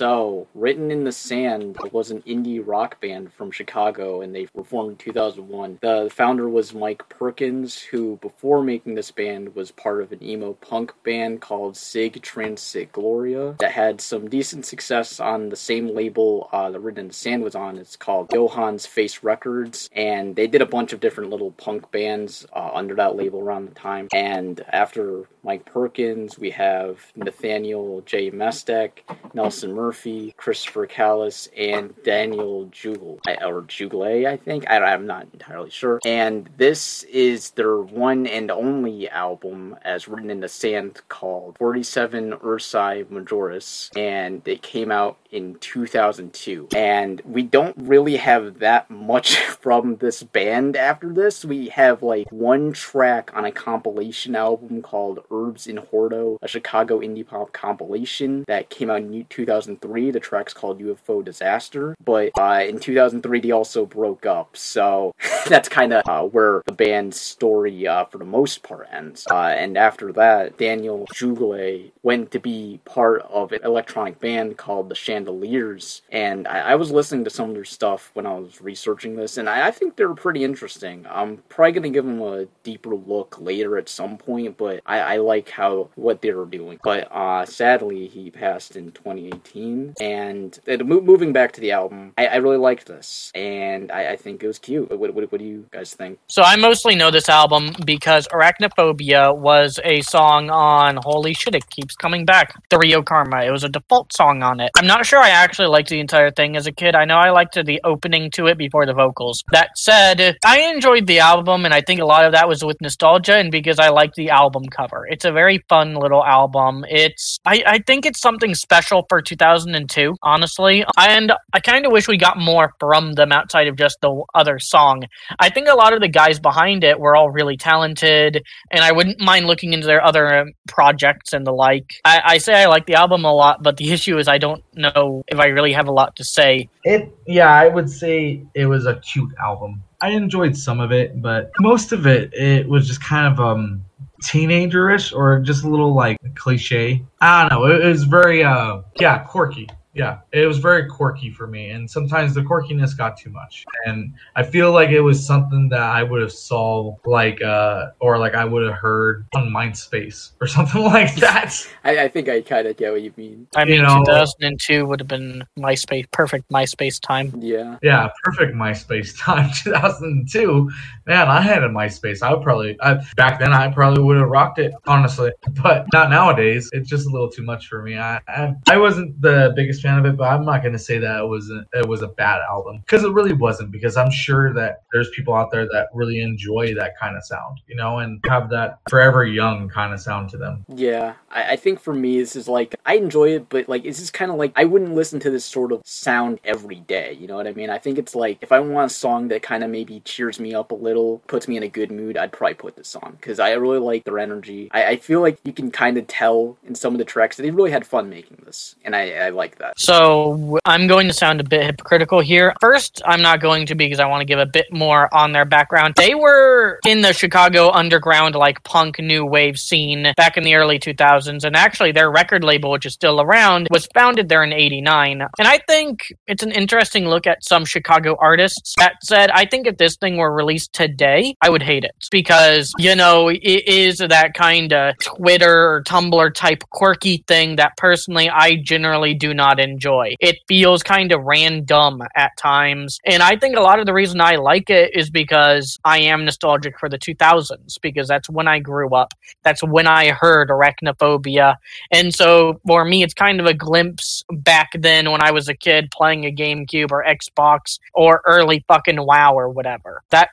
So, 0.01 0.47
Written 0.55 0.89
in 0.89 1.03
the 1.03 1.11
Sand 1.11 1.77
was 1.91 2.09
an 2.09 2.23
indie 2.23 2.59
rock 2.65 2.99
band 2.99 3.31
from 3.33 3.51
Chicago, 3.51 4.21
and 4.21 4.33
they 4.33 4.47
were 4.51 4.63
formed 4.63 4.89
in 4.89 4.97
2001. 4.97 5.77
The 5.79 6.09
founder 6.11 6.49
was 6.49 6.73
Mike 6.73 7.07
Perkins, 7.07 7.79
who, 7.79 8.17
before 8.19 8.63
making 8.63 8.95
this 8.95 9.11
band, 9.11 9.53
was 9.53 9.69
part 9.69 10.01
of 10.01 10.11
an 10.11 10.23
emo 10.23 10.53
punk 10.53 10.91
band 11.03 11.41
called 11.41 11.77
Sic 11.77 12.19
Transit 12.23 12.91
Gloria 12.91 13.53
that 13.59 13.73
had 13.73 14.01
some 14.01 14.27
decent 14.27 14.65
success 14.65 15.19
on 15.19 15.49
the 15.49 15.55
same 15.55 15.93
label 15.93 16.49
uh, 16.51 16.71
that 16.71 16.79
Written 16.79 17.01
in 17.01 17.07
the 17.09 17.13
Sand 17.13 17.43
was 17.43 17.53
on. 17.53 17.77
It's 17.77 17.95
called 17.95 18.31
Johann's 18.31 18.87
Face 18.87 19.21
Records, 19.21 19.87
and 19.95 20.35
they 20.35 20.47
did 20.47 20.63
a 20.63 20.65
bunch 20.65 20.93
of 20.93 20.99
different 20.99 21.29
little 21.29 21.51
punk 21.51 21.91
bands 21.91 22.47
uh, 22.53 22.71
under 22.73 22.95
that 22.95 23.15
label 23.15 23.39
around 23.39 23.69
the 23.69 23.75
time. 23.75 24.07
And 24.11 24.65
after 24.69 25.25
Mike 25.43 25.65
Perkins, 25.65 26.39
we 26.39 26.49
have 26.49 27.11
Nathaniel 27.15 28.01
J. 28.01 28.31
Mestek, 28.31 29.01
Nelson 29.35 29.73
Murphy, 29.73 29.90
Christopher 30.37 30.85
Callis, 30.85 31.49
and 31.57 31.93
Daniel 32.03 32.65
Jugal, 32.71 33.19
or 33.43 33.61
Jugle, 33.63 34.27
I 34.27 34.37
think. 34.37 34.69
I, 34.69 34.77
I'm 34.77 35.05
not 35.05 35.27
entirely 35.33 35.69
sure. 35.69 35.99
And 36.05 36.49
this 36.57 37.03
is 37.03 37.51
their 37.51 37.77
one 37.77 38.27
and 38.27 38.51
only 38.51 39.09
album, 39.09 39.75
as 39.83 40.07
written 40.07 40.29
in 40.29 40.39
the 40.39 40.47
sand, 40.47 41.01
called 41.09 41.57
47 41.57 42.33
Ursae 42.33 43.05
Majoris, 43.05 43.95
and 43.97 44.41
it 44.47 44.61
came 44.61 44.91
out 44.91 45.17
in 45.31 45.55
2002. 45.55 46.67
And 46.75 47.21
we 47.25 47.43
don't 47.43 47.75
really 47.77 48.17
have 48.17 48.59
that 48.59 48.89
much 48.89 49.37
from 49.61 49.97
this 49.97 50.23
band 50.23 50.75
after 50.75 51.11
this. 51.11 51.45
We 51.45 51.69
have 51.69 52.03
like 52.03 52.31
one 52.31 52.73
track 52.73 53.31
on 53.33 53.45
a 53.45 53.51
compilation 53.51 54.35
album 54.35 54.81
called 54.81 55.19
Herbs 55.31 55.67
in 55.67 55.77
Hordo, 55.77 56.37
a 56.41 56.47
Chicago 56.47 56.99
indie 56.99 57.25
pop 57.25 57.53
compilation 57.53 58.43
that 58.47 58.69
came 58.69 58.89
out 58.89 59.01
in 59.01 59.25
2003. 59.29 59.80
The 59.81 60.19
track's 60.19 60.53
called 60.53 60.81
UFO 60.81 61.23
Disaster. 61.23 61.95
But 62.03 62.31
uh, 62.39 62.63
in 62.67 62.79
2003, 62.79 63.39
they 63.39 63.51
also 63.51 63.85
broke 63.85 64.25
up. 64.25 64.55
So 64.55 65.13
that's 65.47 65.69
kind 65.69 65.93
of 65.93 66.03
uh, 66.07 66.23
where 66.23 66.61
the 66.65 66.71
band's 66.71 67.19
story, 67.19 67.87
uh, 67.87 68.05
for 68.05 68.17
the 68.17 68.25
most 68.25 68.63
part, 68.63 68.87
ends. 68.91 69.25
Uh, 69.29 69.47
and 69.47 69.77
after 69.77 70.11
that, 70.13 70.57
Daniel 70.57 71.05
Jugle 71.13 71.91
went 72.03 72.31
to 72.31 72.39
be 72.39 72.79
part 72.85 73.21
of 73.23 73.51
an 73.51 73.61
electronic 73.63 74.19
band 74.19 74.57
called 74.57 74.89
the 74.89 74.95
Chandeliers. 74.95 76.01
And 76.11 76.47
I, 76.47 76.71
I 76.71 76.75
was 76.75 76.91
listening 76.91 77.23
to 77.25 77.29
some 77.29 77.49
of 77.49 77.55
their 77.55 77.65
stuff 77.65 78.11
when 78.13 78.25
I 78.25 78.33
was 78.33 78.61
researching 78.61 79.15
this, 79.15 79.37
and 79.37 79.49
I, 79.49 79.67
I 79.67 79.71
think 79.71 79.95
they're 79.95 80.13
pretty 80.13 80.43
interesting. 80.43 81.05
I'm 81.09 81.37
probably 81.49 81.81
to 81.81 81.89
give 81.89 82.05
them 82.05 82.21
a 82.21 82.45
deeper 82.63 82.95
look 82.95 83.39
later 83.39 83.77
at 83.77 83.89
some 83.89 84.17
point, 84.17 84.57
but 84.57 84.81
I, 84.85 84.99
I 84.99 85.17
like 85.17 85.49
how 85.49 85.89
what 85.95 86.21
they 86.21 86.31
were 86.31 86.45
doing. 86.45 86.79
But 86.83 87.11
uh, 87.11 87.45
sadly, 87.45 88.07
he 88.07 88.31
passed 88.31 88.75
in 88.75 88.91
2018. 88.91 89.60
And 89.99 90.57
uh, 90.67 90.83
mo- 90.83 91.01
moving 91.01 91.33
back 91.33 91.51
to 91.53 91.61
the 91.61 91.71
album, 91.71 92.13
I, 92.17 92.27
I 92.27 92.35
really 92.37 92.57
liked 92.57 92.87
this, 92.87 93.31
and 93.35 93.91
I, 93.91 94.11
I 94.13 94.15
think 94.15 94.43
it 94.43 94.47
was 94.47 94.59
cute. 94.59 94.89
What, 94.89 95.13
what, 95.13 95.31
what 95.31 95.39
do 95.39 95.45
you 95.45 95.67
guys 95.71 95.93
think? 95.93 96.19
So 96.27 96.43
I 96.43 96.55
mostly 96.55 96.95
know 96.95 97.11
this 97.11 97.29
album 97.29 97.71
because 97.85 98.27
Arachnophobia 98.29 99.35
was 99.35 99.79
a 99.83 100.01
song 100.01 100.49
on 100.49 100.97
Holy 101.03 101.33
Shit, 101.33 101.55
It 101.55 101.69
Keeps 101.69 101.95
Coming 101.95 102.25
Back, 102.25 102.53
the 102.69 102.77
Rio 102.77 103.01
Karma. 103.01 103.43
It 103.43 103.51
was 103.51 103.63
a 103.63 103.69
default 103.69 104.13
song 104.13 104.43
on 104.43 104.59
it. 104.59 104.71
I'm 104.77 104.87
not 104.87 105.05
sure 105.05 105.19
I 105.19 105.29
actually 105.29 105.67
liked 105.67 105.89
the 105.89 105.99
entire 105.99 106.31
thing 106.31 106.55
as 106.55 106.67
a 106.67 106.71
kid. 106.71 106.95
I 106.95 107.05
know 107.05 107.17
I 107.17 107.29
liked 107.29 107.53
the 107.63 107.81
opening 107.83 108.31
to 108.31 108.47
it 108.47 108.57
before 108.57 108.85
the 108.85 108.93
vocals. 108.93 109.43
That 109.51 109.77
said, 109.77 110.37
I 110.45 110.61
enjoyed 110.61 111.07
the 111.07 111.19
album, 111.19 111.65
and 111.65 111.73
I 111.73 111.81
think 111.81 111.99
a 111.99 112.05
lot 112.05 112.25
of 112.25 112.31
that 112.33 112.47
was 112.47 112.63
with 112.63 112.79
nostalgia 112.81 113.35
and 113.35 113.51
because 113.51 113.79
I 113.79 113.89
liked 113.89 114.15
the 114.15 114.29
album 114.29 114.65
cover. 114.65 115.05
It's 115.09 115.25
a 115.25 115.31
very 115.31 115.63
fun 115.69 115.95
little 115.95 116.23
album. 116.23 116.85
It's 116.89 117.39
I, 117.45 117.63
I 117.65 117.79
think 117.79 118.05
it's 118.05 118.21
something 118.21 118.55
special 118.55 119.05
for 119.09 119.21
2002, 119.59 120.15
honestly. 120.21 120.85
And 120.97 121.31
I 121.53 121.59
kind 121.59 121.85
of 121.85 121.91
wish 121.91 122.07
we 122.07 122.17
got 122.17 122.37
more 122.37 122.73
from 122.79 123.13
them 123.13 123.31
outside 123.31 123.67
of 123.67 123.75
just 123.75 123.97
the 124.01 124.23
other 124.33 124.59
song. 124.59 125.03
I 125.39 125.49
think 125.49 125.67
a 125.67 125.73
lot 125.73 125.93
of 125.93 126.01
the 126.01 126.07
guys 126.07 126.39
behind 126.39 126.83
it 126.83 126.99
were 126.99 127.15
all 127.15 127.29
really 127.29 127.57
talented, 127.57 128.43
and 128.71 128.83
I 128.83 128.91
wouldn't 128.91 129.19
mind 129.19 129.47
looking 129.47 129.73
into 129.73 129.87
their 129.87 130.03
other 130.03 130.41
um, 130.41 130.51
projects 130.67 131.33
and 131.33 131.45
the 131.45 131.51
like. 131.51 131.95
I, 132.05 132.21
I 132.25 132.37
say 132.37 132.63
I 132.63 132.67
like 132.67 132.85
the 132.85 132.95
album 132.95 133.25
a 133.25 133.33
lot, 133.33 133.63
but 133.63 133.77
the 133.77 133.91
issue 133.91 134.17
is 134.17 134.27
I 134.27 134.37
don't 134.37 134.63
know 134.73 135.23
if 135.27 135.39
I 135.39 135.47
really 135.47 135.73
have 135.73 135.87
a 135.87 135.91
lot 135.91 136.15
to 136.17 136.23
say. 136.23 136.69
It 136.83 137.13
yeah, 137.27 137.49
I 137.49 137.67
would 137.67 137.89
say 137.89 138.43
it 138.53 138.65
was 138.65 138.85
a 138.85 138.95
cute 138.95 139.31
album. 139.43 139.83
I 140.01 140.09
enjoyed 140.09 140.57
some 140.57 140.79
of 140.79 140.91
it, 140.91 141.21
but 141.21 141.51
most 141.59 141.91
of 141.91 142.07
it 142.07 142.33
it 142.33 142.67
was 142.67 142.87
just 142.87 143.03
kind 143.03 143.31
of 143.31 143.39
um 143.39 143.85
teenagerish 144.21 145.15
or 145.15 145.39
just 145.39 145.63
a 145.63 145.69
little 145.69 145.93
like 145.93 146.17
cliche. 146.35 147.03
I 147.19 147.49
don't 147.49 147.59
know. 147.59 147.65
It, 147.67 147.85
was 147.85 148.03
very 148.03 148.43
uh 148.43 148.81
yeah, 148.99 149.19
quirky. 149.19 149.69
Yeah, 149.93 150.19
it 150.31 150.45
was 150.47 150.59
very 150.59 150.87
quirky 150.87 151.31
for 151.31 151.47
me, 151.47 151.71
and 151.71 151.89
sometimes 151.89 152.33
the 152.33 152.41
quirkiness 152.41 152.97
got 152.97 153.17
too 153.17 153.29
much. 153.29 153.65
And 153.85 154.13
I 154.37 154.43
feel 154.43 154.71
like 154.71 154.89
it 154.89 155.01
was 155.01 155.25
something 155.25 155.67
that 155.69 155.81
I 155.81 156.01
would 156.01 156.21
have 156.21 156.31
saw, 156.31 156.95
like, 157.05 157.41
uh, 157.41 157.87
or 157.99 158.17
like 158.17 158.33
I 158.33 158.45
would 158.45 158.63
have 158.65 158.75
heard 158.77 159.25
on 159.35 159.49
MindSpace 159.49 160.31
or 160.39 160.47
something 160.57 160.81
like 160.83 161.15
that. 161.15 161.53
I, 161.83 162.03
I 162.03 162.07
think 162.07 162.29
I 162.29 162.39
kind 162.41 162.67
of 162.67 162.77
get 162.77 162.93
what 162.93 163.01
you 163.01 163.11
mean. 163.17 163.47
I 163.55 163.63
You 163.63 163.71
mean, 163.73 163.81
know- 163.83 164.03
2002 164.05 164.85
would 164.85 165.01
have 165.01 165.09
been 165.09 165.43
MySpace, 165.59 166.09
perfect 166.11 166.49
MySpace 166.49 167.01
time. 167.01 167.33
Yeah. 167.39 167.77
Yeah, 167.81 168.09
perfect 168.23 168.53
MySpace 168.55 169.17
time. 169.19 169.49
2002, 169.63 170.69
man, 171.05 171.27
I 171.27 171.41
had 171.41 171.63
a 171.63 171.69
MySpace. 171.69 172.21
I 172.21 172.33
would 172.33 172.43
probably 172.43 172.77
I, 172.81 173.01
back 173.17 173.39
then 173.39 173.51
I 173.53 173.69
probably 173.71 174.03
would 174.03 174.17
have 174.17 174.29
rocked 174.29 174.59
it, 174.59 174.73
honestly. 174.87 175.31
But 175.61 175.85
not 175.91 176.09
nowadays. 176.09 176.69
It's 176.71 176.89
just 176.89 177.07
a 177.07 177.09
little 177.09 177.29
too 177.29 177.43
much 177.43 177.67
for 177.67 177.81
me. 177.81 177.97
I 177.97 178.21
I, 178.27 178.53
I 178.69 178.77
wasn't 178.77 179.19
the 179.21 179.51
biggest 179.55 179.80
fan 179.81 179.97
of 179.97 180.05
it, 180.05 180.17
but 180.17 180.25
I'm 180.25 180.45
not 180.45 180.61
going 180.61 180.73
to 180.73 180.79
say 180.79 180.97
that 180.99 181.19
it 181.19 181.27
was 181.27 181.49
a, 181.49 181.65
it 181.73 181.87
was 181.87 182.01
a 182.01 182.07
bad 182.07 182.41
album 182.49 182.81
because 182.81 183.03
it 183.03 183.11
really 183.11 183.33
wasn't. 183.33 183.71
Because 183.71 183.97
I'm 183.97 184.11
sure 184.11 184.53
that 184.53 184.83
there's 184.91 185.09
people 185.11 185.33
out 185.33 185.51
there 185.51 185.65
that 185.65 185.89
really 185.93 186.21
enjoy 186.21 186.73
that 186.75 186.97
kind 186.99 187.17
of 187.17 187.23
sound, 187.23 187.59
you 187.67 187.75
know, 187.75 187.99
and 187.99 188.23
have 188.27 188.49
that 188.49 188.79
forever 188.89 189.25
young 189.25 189.69
kind 189.69 189.93
of 189.93 189.99
sound 189.99 190.29
to 190.29 190.37
them. 190.37 190.65
Yeah, 190.73 191.13
I, 191.29 191.53
I 191.53 191.55
think 191.55 191.79
for 191.79 191.93
me, 191.93 192.19
this 192.19 192.35
is 192.35 192.47
like 192.47 192.75
I 192.85 192.95
enjoy 192.95 193.35
it, 193.35 193.49
but 193.49 193.67
like 193.69 193.85
it's 193.85 193.99
just 193.99 194.13
kind 194.13 194.31
of 194.31 194.37
like 194.37 194.51
I 194.55 194.65
wouldn't 194.65 194.95
listen 194.95 195.19
to 195.21 195.29
this 195.29 195.45
sort 195.45 195.71
of 195.71 195.81
sound 195.85 196.39
every 196.43 196.81
day. 196.81 197.17
You 197.19 197.27
know 197.27 197.35
what 197.35 197.47
I 197.47 197.53
mean? 197.53 197.69
I 197.69 197.77
think 197.77 197.97
it's 197.97 198.15
like 198.15 198.37
if 198.41 198.51
I 198.51 198.59
want 198.59 198.91
a 198.91 198.93
song 198.93 199.29
that 199.29 199.41
kind 199.41 199.63
of 199.63 199.69
maybe 199.69 200.01
cheers 200.01 200.39
me 200.39 200.53
up 200.53 200.71
a 200.71 200.75
little, 200.75 201.19
puts 201.27 201.47
me 201.47 201.57
in 201.57 201.63
a 201.63 201.67
good 201.67 201.91
mood, 201.91 202.17
I'd 202.17 202.31
probably 202.31 202.55
put 202.55 202.75
this 202.75 202.95
on 202.95 203.13
because 203.13 203.39
I 203.39 203.51
really 203.53 203.79
like 203.79 204.03
their 204.03 204.19
energy. 204.19 204.69
I, 204.71 204.85
I 204.85 204.95
feel 204.97 205.21
like 205.21 205.39
you 205.43 205.53
can 205.53 205.71
kind 205.71 205.97
of 205.97 206.07
tell 206.07 206.57
in 206.63 206.75
some 206.75 206.93
of 206.93 206.99
the 206.99 207.05
tracks 207.05 207.37
that 207.37 207.43
they 207.43 207.51
really 207.51 207.71
had 207.71 207.85
fun 207.85 208.09
making 208.09 208.43
this, 208.45 208.75
and 208.83 208.95
I, 208.95 209.11
I 209.11 209.29
like 209.29 209.57
that. 209.59 209.70
So 209.77 210.59
I'm 210.65 210.87
going 210.87 211.07
to 211.07 211.13
sound 211.13 211.39
a 211.39 211.43
bit 211.43 211.63
hypocritical 211.63 212.19
here. 212.19 212.53
First, 212.59 213.01
I'm 213.05 213.21
not 213.21 213.41
going 213.41 213.65
to 213.67 213.75
be 213.75 213.85
because 213.85 213.99
I 213.99 214.05
want 214.05 214.21
to 214.21 214.25
give 214.25 214.39
a 214.39 214.45
bit 214.45 214.71
more 214.71 215.13
on 215.13 215.31
their 215.31 215.45
background. 215.45 215.95
They 215.95 216.15
were 216.15 216.79
in 216.85 217.01
the 217.01 217.13
Chicago 217.13 217.71
underground, 217.71 218.35
like 218.35 218.63
punk 218.63 218.99
new 218.99 219.25
wave 219.25 219.57
scene 219.57 220.13
back 220.17 220.37
in 220.37 220.43
the 220.43 220.55
early 220.55 220.79
2000s, 220.79 221.43
and 221.43 221.55
actually 221.55 221.91
their 221.91 222.11
record 222.11 222.43
label, 222.43 222.71
which 222.71 222.85
is 222.85 222.93
still 222.93 223.21
around, 223.21 223.67
was 223.71 223.87
founded 223.93 224.29
there 224.29 224.43
in 224.43 224.53
'89. 224.53 225.21
And 225.39 225.47
I 225.47 225.59
think 225.67 226.13
it's 226.27 226.43
an 226.43 226.51
interesting 226.51 227.07
look 227.07 227.27
at 227.27 227.43
some 227.43 227.65
Chicago 227.65 228.15
artists. 228.19 228.73
That 228.77 228.95
said, 229.03 229.31
I 229.31 229.45
think 229.45 229.67
if 229.67 229.77
this 229.77 229.95
thing 229.97 230.17
were 230.17 230.33
released 230.33 230.73
today, 230.73 231.35
I 231.41 231.49
would 231.49 231.63
hate 231.63 231.83
it 231.83 231.95
because 232.11 232.71
you 232.77 232.95
know 232.95 233.29
it 233.29 233.67
is 233.67 233.99
that 233.99 234.33
kind 234.33 234.73
of 234.73 234.95
Twitter 234.99 235.71
or 235.71 235.83
Tumblr 235.83 236.33
type 236.33 236.63
quirky 236.69 237.23
thing 237.27 237.55
that 237.55 237.77
personally 237.77 238.29
I 238.29 238.57
generally 238.63 239.13
do 239.13 239.33
not 239.33 239.59
enjoy. 239.61 240.15
It 240.19 240.37
feels 240.47 240.83
kind 240.83 241.11
of 241.11 241.21
random 241.23 242.01
at 242.15 242.31
times, 242.37 242.99
and 243.05 243.23
I 243.23 243.37
think 243.37 243.55
a 243.55 243.61
lot 243.61 243.79
of 243.79 243.85
the 243.85 243.93
reason 243.93 244.19
I 244.19 244.35
like 244.35 244.69
it 244.69 244.95
is 244.95 245.09
because 245.09 245.79
I 245.83 245.99
am 245.99 246.25
nostalgic 246.25 246.79
for 246.79 246.89
the 246.89 246.97
2000s 246.97 247.79
because 247.81 248.07
that's 248.07 248.29
when 248.29 248.47
I 248.47 248.59
grew 248.59 248.93
up. 248.95 249.13
That's 249.43 249.63
when 249.63 249.87
I 249.87 250.09
heard 250.09 250.49
Arachnophobia, 250.49 251.55
and 251.91 252.13
so 252.13 252.59
for 252.65 252.83
me, 252.83 253.03
it's 253.03 253.13
kind 253.13 253.39
of 253.39 253.45
a 253.45 253.53
glimpse 253.53 254.23
back 254.31 254.71
then 254.73 255.11
when 255.11 255.21
I 255.21 255.31
was 255.31 255.47
a 255.47 255.55
kid 255.55 255.91
playing 255.91 256.25
a 256.25 256.31
GameCube 256.31 256.91
or 256.91 257.05
Xbox 257.05 257.79
or 257.93 258.21
early 258.25 258.65
fucking 258.67 259.05
WoW 259.05 259.33
or 259.33 259.49
whatever. 259.49 260.03
That 260.09 260.29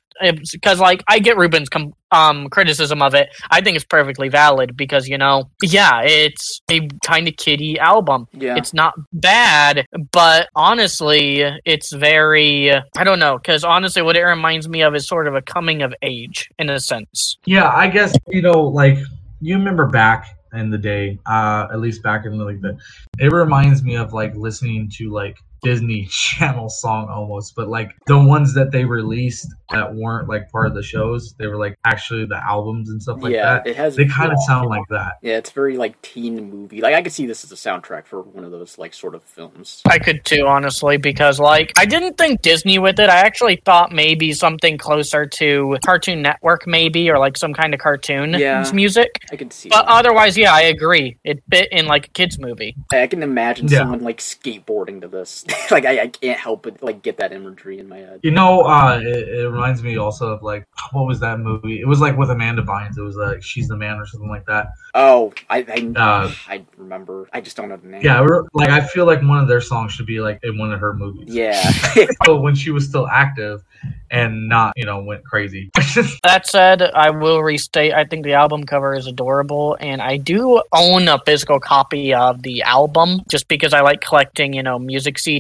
because 0.53 0.81
like 0.81 1.03
I 1.09 1.19
get 1.19 1.37
Ruben's 1.37 1.69
com- 1.69 1.95
um 2.11 2.49
criticism 2.49 3.03
of 3.03 3.15
it. 3.15 3.29
I 3.51 3.61
think 3.61 3.77
it's 3.77 3.85
perfectly 3.85 4.29
valid 4.29 4.77
because 4.77 5.09
you 5.09 5.19
know, 5.19 5.51
yeah, 5.63 6.03
it's 6.03 6.61
a 6.71 6.89
kind 7.05 7.29
of 7.29 7.37
kiddie 7.37 7.79
album. 7.79 8.29
Yeah. 8.33 8.57
It's 8.57 8.75
not 8.75 8.95
bad, 9.13 9.87
but 10.13 10.49
honestly, 10.55 11.43
it's 11.65 11.93
very 11.93 12.73
I 12.73 13.05
don't 13.05 13.19
know 13.19 13.39
because 13.39 13.65
honestly, 13.65 14.03
what 14.03 14.17
it 14.17 14.23
reminds 14.23 14.69
me 14.69 14.83
of 14.83 14.95
is 14.95 15.07
sort 15.07 15.27
of 15.27 15.35
a 15.35 15.43
coming 15.43 15.83
of 15.83 15.95
age 16.03 16.49
in 16.59 16.71
a 16.71 16.81
sense. 16.81 17.37
Yeah, 17.45 17.69
I 17.69 17.89
guess 17.89 18.15
you 18.29 18.43
know, 18.43 18.63
like 18.63 18.99
you 19.41 19.57
remember 19.57 19.87
back 19.87 20.39
in 20.53 20.71
the 20.71 20.79
day, 20.79 21.19
uh, 21.27 21.69
at 21.71 21.81
least 21.81 22.03
back 22.03 22.25
in 22.25 22.39
the, 22.39 22.45
like 22.45 22.61
the, 22.61 22.77
it 23.19 23.33
reminds 23.33 23.83
me 23.83 23.97
of 23.97 24.13
like 24.13 24.35
listening 24.35 24.89
to 24.95 25.11
like 25.11 25.39
Disney 25.63 26.07
Channel 26.11 26.69
song 26.69 27.09
almost, 27.09 27.55
but 27.57 27.69
like 27.69 27.93
the 28.07 28.19
ones 28.19 28.55
that 28.55 28.71
they 28.71 28.85
released 28.85 29.47
that 29.71 29.95
weren't 29.95 30.29
like 30.29 30.51
part 30.51 30.67
of 30.67 30.75
the 30.75 30.83
shows, 30.83 31.35
they 31.39 31.47
were 31.47 31.57
like 31.59 31.77
actually 31.85 32.25
the 32.27 32.37
albums 32.37 32.89
and 32.91 33.03
stuff 33.03 33.19
like 33.21 33.33
yeah, 33.33 33.55
that. 33.55 33.67
it 33.67 33.77
has. 33.77 33.97
They 33.97 34.07
kind 34.07 34.33
of 34.33 34.39
sound 34.47 34.69
like 34.69 34.83
that. 34.91 35.15
Yeah, 35.23 35.37
it's 35.39 35.51
very 35.51 35.77
like 35.77 36.01
teen 36.03 36.51
movie. 36.51 36.81
Like 36.81 36.95
I 36.95 37.03
could 37.03 37.13
see 37.13 37.27
this 37.27 37.45
as 37.45 37.53
a 37.53 37.55
soundtrack 37.55 38.07
for 38.07 38.23
one 38.23 38.45
of 38.45 38.51
those 38.51 38.79
like 38.79 38.95
sort 38.95 39.15
of 39.15 39.23
films. 39.25 39.83
I 39.87 39.99
could 39.99 40.25
too, 40.25 40.47
honestly, 40.47 40.97
because 40.97 41.39
like 41.41 41.73
I 41.79 41.85
didn't 41.85 42.17
think 42.17 42.43
Disney 42.43 42.79
with 42.79 42.99
it. 42.99 43.09
I 43.11 43.17
actually 43.21 43.61
thought 43.65 43.93
maybe 43.93 44.33
something 44.33 44.79
closer 44.79 45.27
to 45.27 45.77
Cartoon 45.85 46.23
Network, 46.23 46.67
maybe, 46.67 47.11
or 47.11 47.19
like 47.19 47.37
some 47.37 47.53
kind 47.53 47.75
of 47.75 47.81
cartoon 47.81 48.35
Yeah. 48.35 48.69
music. 48.73 49.23
I 49.31 49.37
could 49.37 49.53
see. 49.53 49.69
But 49.69 49.83
that. 49.87 49.91
otherwise, 49.93 50.37
yeah, 50.37 50.53
I 50.55 50.63
agree. 50.63 51.19
It 51.25 51.43
fit 51.51 51.69
in 51.73 51.87
like 51.87 52.07
a 52.07 52.11
kids 52.11 52.39
movie. 52.39 52.77
I 52.93 53.07
can 53.07 53.23
imagine 53.23 53.69
Yeah. 53.69 53.79
someone 53.81 54.01
like 54.03 54.19
skateboarding 54.19 55.01
to 55.03 55.09
this. 55.09 55.45
like 55.71 55.85
I, 55.85 56.03
I 56.03 56.07
can't 56.09 56.39
help 56.39 56.63
but 56.63 56.83
like 56.83 57.03
get 57.03 57.19
that 57.19 57.33
imagery 57.33 57.79
in 57.79 57.89
my 57.89 57.99
head. 57.99 58.21
You 58.23 58.31
know, 58.31 58.63
uh, 58.63 59.01
it, 59.03 59.29
it 59.29 59.49
reminds 59.49 59.83
me 59.83 59.97
also 59.97 60.33
of 60.33 60.43
like 60.43 60.67
what 60.93 61.07
was 61.07 61.21
that 61.21 61.41
movie? 61.41 61.81
It 61.81 61.87
was 61.87 62.01
like 62.01 62.17
with 62.17 62.31
Amanda 62.31 62.63
Bynes. 62.63 62.99
It 62.99 63.03
was 63.03 63.17
like 63.17 63.43
She's 63.43 63.69
the 63.69 63.77
Man 63.77 63.99
or 63.99 64.07
something 64.07 64.29
like 64.29 64.47
that. 64.47 64.69
Oh, 64.95 65.33
I 65.49 65.59
I, 65.59 65.93
Uh, 65.97 66.33
I 66.49 66.65
remember. 66.77 67.29
I 67.33 67.41
just 67.41 67.57
don't 67.57 67.69
know 67.69 67.77
the 67.77 67.89
name. 67.89 68.03
Yeah, 68.03 68.27
like 68.53 68.71
I 68.71 68.81
feel 68.81 69.07
like 69.07 69.23
one 69.23 69.39
of 69.39 69.49
their 69.49 69.61
songs 69.61 69.93
should 69.93 70.07
be 70.07 70.21
like 70.21 70.41
in 70.43 70.59
one 70.59 70.73
of 70.73 70.81
her 70.81 70.95
movies. 70.95 71.35
Yeah. 71.35 71.73
So 72.27 72.39
when 72.41 72.55
she 72.55 72.71
was 72.71 72.87
still 72.87 73.09
active 73.09 73.63
and 74.11 74.49
not, 74.49 74.75
you 74.77 74.85
know, 74.85 75.03
went 75.03 75.25
crazy. 75.25 75.71
That 76.25 76.47
said, 76.47 76.83
I 76.83 77.11
will 77.11 77.43
restate. 77.43 77.95
I 77.95 78.05
think 78.05 78.25
the 78.25 78.35
album 78.35 78.65
cover 78.65 78.95
is 78.95 79.07
adorable, 79.07 79.77
and 79.81 80.03
I 80.03 80.17
do 80.17 80.63
own 80.73 81.09
a 81.09 81.19
physical 81.25 81.59
copy 81.59 82.13
of 82.13 82.43
the 82.43 82.63
album 82.63 83.21
just 83.29 83.49
because 83.49 83.73
I 83.73 83.81
like 83.81 84.01
collecting, 84.01 84.53
you 84.53 84.63
know, 84.63 84.79
music 84.79 85.17
CDs. 85.17 85.38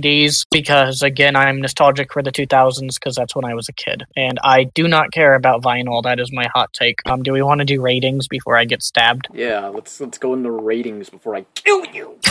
Because 0.51 1.03
again, 1.03 1.37
I'm 1.37 1.61
nostalgic 1.61 2.13
for 2.13 2.23
the 2.23 2.33
2000s 2.33 2.95
because 2.95 3.17
that's 3.17 3.35
when 3.35 3.45
I 3.45 3.55
was 3.55 3.69
a 3.69 3.73
kid, 3.73 4.05
and 4.17 4.39
I 4.43 4.65
do 4.65 4.89
not 4.89 5.13
care 5.13 5.35
about 5.35 5.63
vinyl. 5.63 6.03
That 6.03 6.21
is 6.21 6.33
my 6.33 6.49
hot 6.55 6.73
take. 6.73 7.01
Um, 7.07 7.23
do 7.23 7.33
we 7.33 7.43
want 7.43 7.61
to 7.61 7.65
do 7.65 7.81
ratings 7.81 8.29
before 8.29 8.57
I 8.57 8.65
get 8.65 8.83
stabbed? 8.83 9.29
yeah. 9.33 9.69
Let's 9.69 10.01
let's 10.01 10.19
go 10.19 10.35
into 10.35 10.51
ratings 10.51 11.11
before 11.11 11.37
I 11.37 11.43
kill 11.55 11.85
you. 11.87 12.19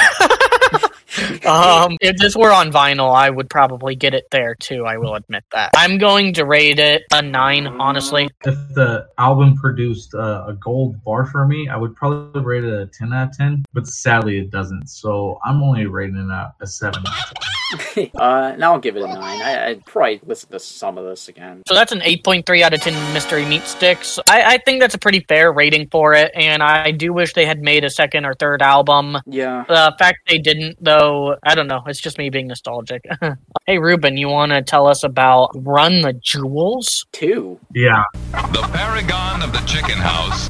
Um, 1.46 1.98
if 2.02 2.18
this 2.18 2.36
were 2.36 2.52
on 2.52 2.72
vinyl, 2.72 3.16
I 3.16 3.30
would 3.30 3.50
probably 3.50 3.96
get 3.96 4.14
it 4.14 4.28
there 4.32 4.54
too. 4.56 4.86
I 4.86 4.98
will 4.98 5.16
admit 5.16 5.46
that. 5.52 5.72
I'm 5.76 5.98
going 5.98 6.34
to 6.34 6.46
rate 6.46 6.78
it 6.78 7.04
a 7.12 7.22
nine, 7.22 7.68
honestly. 7.68 8.30
if 8.46 8.56
the 8.76 9.08
album 9.18 9.56
produced 9.56 10.14
uh, 10.14 10.46
a 10.48 10.54
gold 10.54 11.02
bar 11.04 11.26
for 11.26 11.48
me, 11.48 11.70
I 11.70 11.78
would 11.78 11.96
probably 11.96 12.42
rate 12.42 12.66
it 12.66 12.74
a 12.74 12.86
10 12.88 13.14
out 13.14 13.30
of 13.30 13.38
10, 13.38 13.66
but 13.74 13.88
sadly 13.88 14.40
it 14.40 14.52
doesn't. 14.52 14.88
So 14.88 15.40
I'm 15.46 15.64
only 15.64 15.86
rating 15.88 16.18
it 16.18 16.30
a, 16.30 16.54
a 16.60 16.68
7 16.68 17.00
out 17.08 17.32
of 17.32 17.40
10. 17.40 17.57
uh, 18.16 18.56
now 18.58 18.74
I'll 18.74 18.80
give 18.80 18.96
it 18.96 19.04
a 19.04 19.08
nine. 19.08 19.42
I, 19.42 19.68
I'd 19.68 19.86
probably 19.86 20.22
listen 20.26 20.50
to 20.52 20.60
some 20.60 20.98
of 20.98 21.06
this 21.06 21.28
again. 21.28 21.64
So 21.68 21.74
that's 21.74 21.92
an 21.92 22.00
8.3 22.00 22.62
out 22.62 22.74
of 22.74 22.82
10 22.82 23.14
mystery 23.14 23.46
meat 23.46 23.64
sticks. 23.64 24.20
I, 24.28 24.56
I 24.56 24.58
think 24.60 24.80
that's 24.80 24.96
a 24.96 24.98
pretty 24.98 25.22
fair 25.22 25.52
rating 25.52 25.90
for 25.90 26.14
it, 26.14 26.32
and 26.36 26.64
I 26.64 26.92
do 26.92 27.14
wish 27.14 27.34
they 27.34 27.46
had 27.46 27.62
made 27.62 27.84
a 27.84 27.90
second 27.90 28.26
or 28.26 28.34
third 28.34 28.62
album. 28.62 29.18
Yeah. 29.26 29.66
The 29.68 29.96
fact 30.00 30.20
they 30.28 30.38
didn't, 30.38 30.78
though, 30.82 31.36
I 31.44 31.56
don't 31.56 31.68
know. 31.68 31.84
It's 31.88 32.00
just 32.00 32.18
me 32.18 32.30
being 32.30 32.48
nostalgic. 32.48 33.04
hey, 33.66 33.78
Ruben, 33.78 34.18
you 34.18 34.30
want 34.30 34.52
to 34.52 34.62
tell 34.62 34.88
us 34.88 35.04
about 35.04 35.50
Run 35.56 36.02
the 36.02 36.14
Jewels? 36.14 37.06
Two. 37.12 37.60
Yeah. 37.74 38.04
The 38.32 38.68
paragon 38.74 39.42
of 39.42 39.52
the 39.52 39.60
chicken 39.60 39.98
house. 39.98 40.50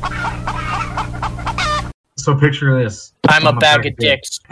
So 2.28 2.36
picture 2.36 2.78
this. 2.78 3.14
I'm 3.30 3.48
a 3.48 3.54
bag 3.54 3.86
of 3.86 3.96
dicks. 3.96 4.42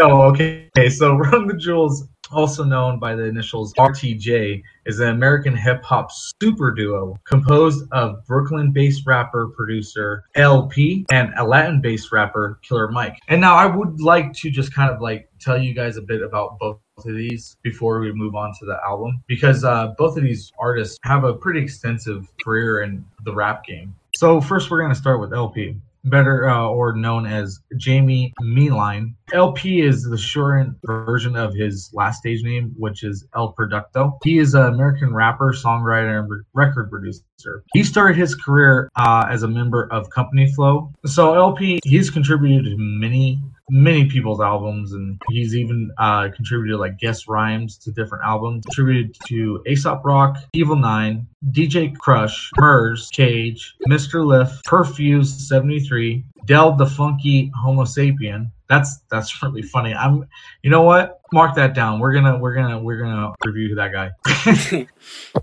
oh, 0.00 0.22
okay. 0.30 0.70
Okay, 0.74 0.88
so 0.88 1.16
Run 1.16 1.46
the 1.46 1.54
Jewels, 1.54 2.08
also 2.32 2.64
known 2.64 2.98
by 2.98 3.14
the 3.14 3.24
initials 3.24 3.74
RTJ, 3.74 4.62
is 4.86 5.00
an 5.00 5.08
American 5.08 5.54
hip 5.54 5.84
hop 5.84 6.10
super 6.40 6.70
duo 6.70 7.18
composed 7.26 7.86
of 7.92 8.24
Brooklyn 8.26 8.72
based 8.72 9.06
rapper 9.06 9.48
producer 9.48 10.24
El-P 10.34 11.04
and 11.10 11.34
a 11.36 11.44
Latin 11.44 11.82
based 11.82 12.10
rapper 12.10 12.58
Killer 12.62 12.90
Mike. 12.90 13.18
And 13.28 13.38
now 13.38 13.56
I 13.56 13.66
would 13.66 14.00
like 14.00 14.32
to 14.36 14.50
just 14.50 14.72
kind 14.72 14.90
of 14.90 15.02
like 15.02 15.28
tell 15.40 15.60
you 15.60 15.74
guys 15.74 15.98
a 15.98 16.02
bit 16.02 16.22
about 16.22 16.58
both 16.58 16.78
of 16.96 17.14
these 17.14 17.56
before 17.62 18.00
we 18.00 18.12
move 18.12 18.34
on 18.34 18.54
to 18.60 18.64
the 18.64 18.78
album 18.86 19.22
because 19.26 19.62
uh, 19.62 19.88
both 19.98 20.16
of 20.16 20.22
these 20.22 20.50
artists 20.58 20.98
have 21.02 21.24
a 21.24 21.34
pretty 21.34 21.60
extensive 21.60 22.26
career 22.42 22.82
in 22.82 23.04
the 23.24 23.34
rap 23.34 23.64
game. 23.64 23.94
So 24.14 24.40
first, 24.40 24.70
we're 24.70 24.80
going 24.80 24.92
to 24.92 24.98
start 24.98 25.20
with 25.20 25.32
El-P 25.32 25.76
better 26.04 26.48
uh, 26.48 26.66
or 26.66 26.94
known 26.94 27.26
as 27.26 27.60
Jaime 27.84 28.32
Meline. 28.40 29.14
El-P 29.32 29.80
is 29.80 30.04
the 30.04 30.18
shortened 30.18 30.76
version 30.84 31.36
of 31.36 31.54
his 31.54 31.90
last 31.92 32.18
stage 32.18 32.42
name, 32.42 32.72
which 32.76 33.04
is 33.04 33.26
El 33.34 33.54
Producto. 33.54 34.18
He 34.24 34.38
is 34.38 34.54
an 34.54 34.62
American 34.62 35.14
rapper, 35.14 35.52
songwriter, 35.52 36.20
and 36.20 36.44
record 36.54 36.90
producer. 36.90 37.62
He 37.72 37.84
started 37.84 38.16
his 38.16 38.34
career 38.34 38.90
uh, 38.96 39.26
as 39.30 39.42
a 39.42 39.48
member 39.48 39.92
of 39.92 40.10
Company 40.10 40.50
Flow. 40.52 40.92
So 41.06 41.34
El-P, 41.34 41.80
he's 41.84 42.10
contributed 42.10 42.64
to 42.64 42.76
many 42.78 43.40
many 43.70 44.06
people's 44.06 44.40
albums 44.40 44.92
and 44.92 45.20
he's 45.28 45.54
even 45.54 45.90
uh, 45.98 46.28
contributed 46.34 46.78
like 46.78 46.98
guest 46.98 47.28
rhymes 47.28 47.78
to 47.78 47.90
different 47.90 48.24
albums. 48.24 48.64
Contributed 48.66 49.16
to 49.26 49.62
aesop 49.66 50.04
rock 50.04 50.36
evil 50.52 50.76
nine 50.76 51.26
DJ 51.50 51.96
Krush 51.96 52.50
murs 52.58 53.08
cage 53.12 53.74
mr 53.88 54.24
lift 54.26 54.64
Prefuse 54.64 55.48
73 55.48 56.24
del 56.46 56.74
the 56.74 56.86
funky 56.86 57.52
homo 57.54 57.84
sapien. 57.84 58.50
That's 58.68 58.98
that's 59.10 59.42
really 59.42 59.62
funny. 59.62 59.94
I'm 59.94 60.26
you 60.62 60.70
know 60.70 60.82
what? 60.82 61.20
Mark 61.32 61.54
that 61.56 61.74
down. 61.74 62.00
We're 62.00 62.12
gonna 62.12 62.38
we're 62.38 62.54
gonna 62.54 62.78
we're 62.78 62.98
gonna 62.98 63.32
review 63.44 63.74
that 63.74 63.92
guy. 63.92 64.10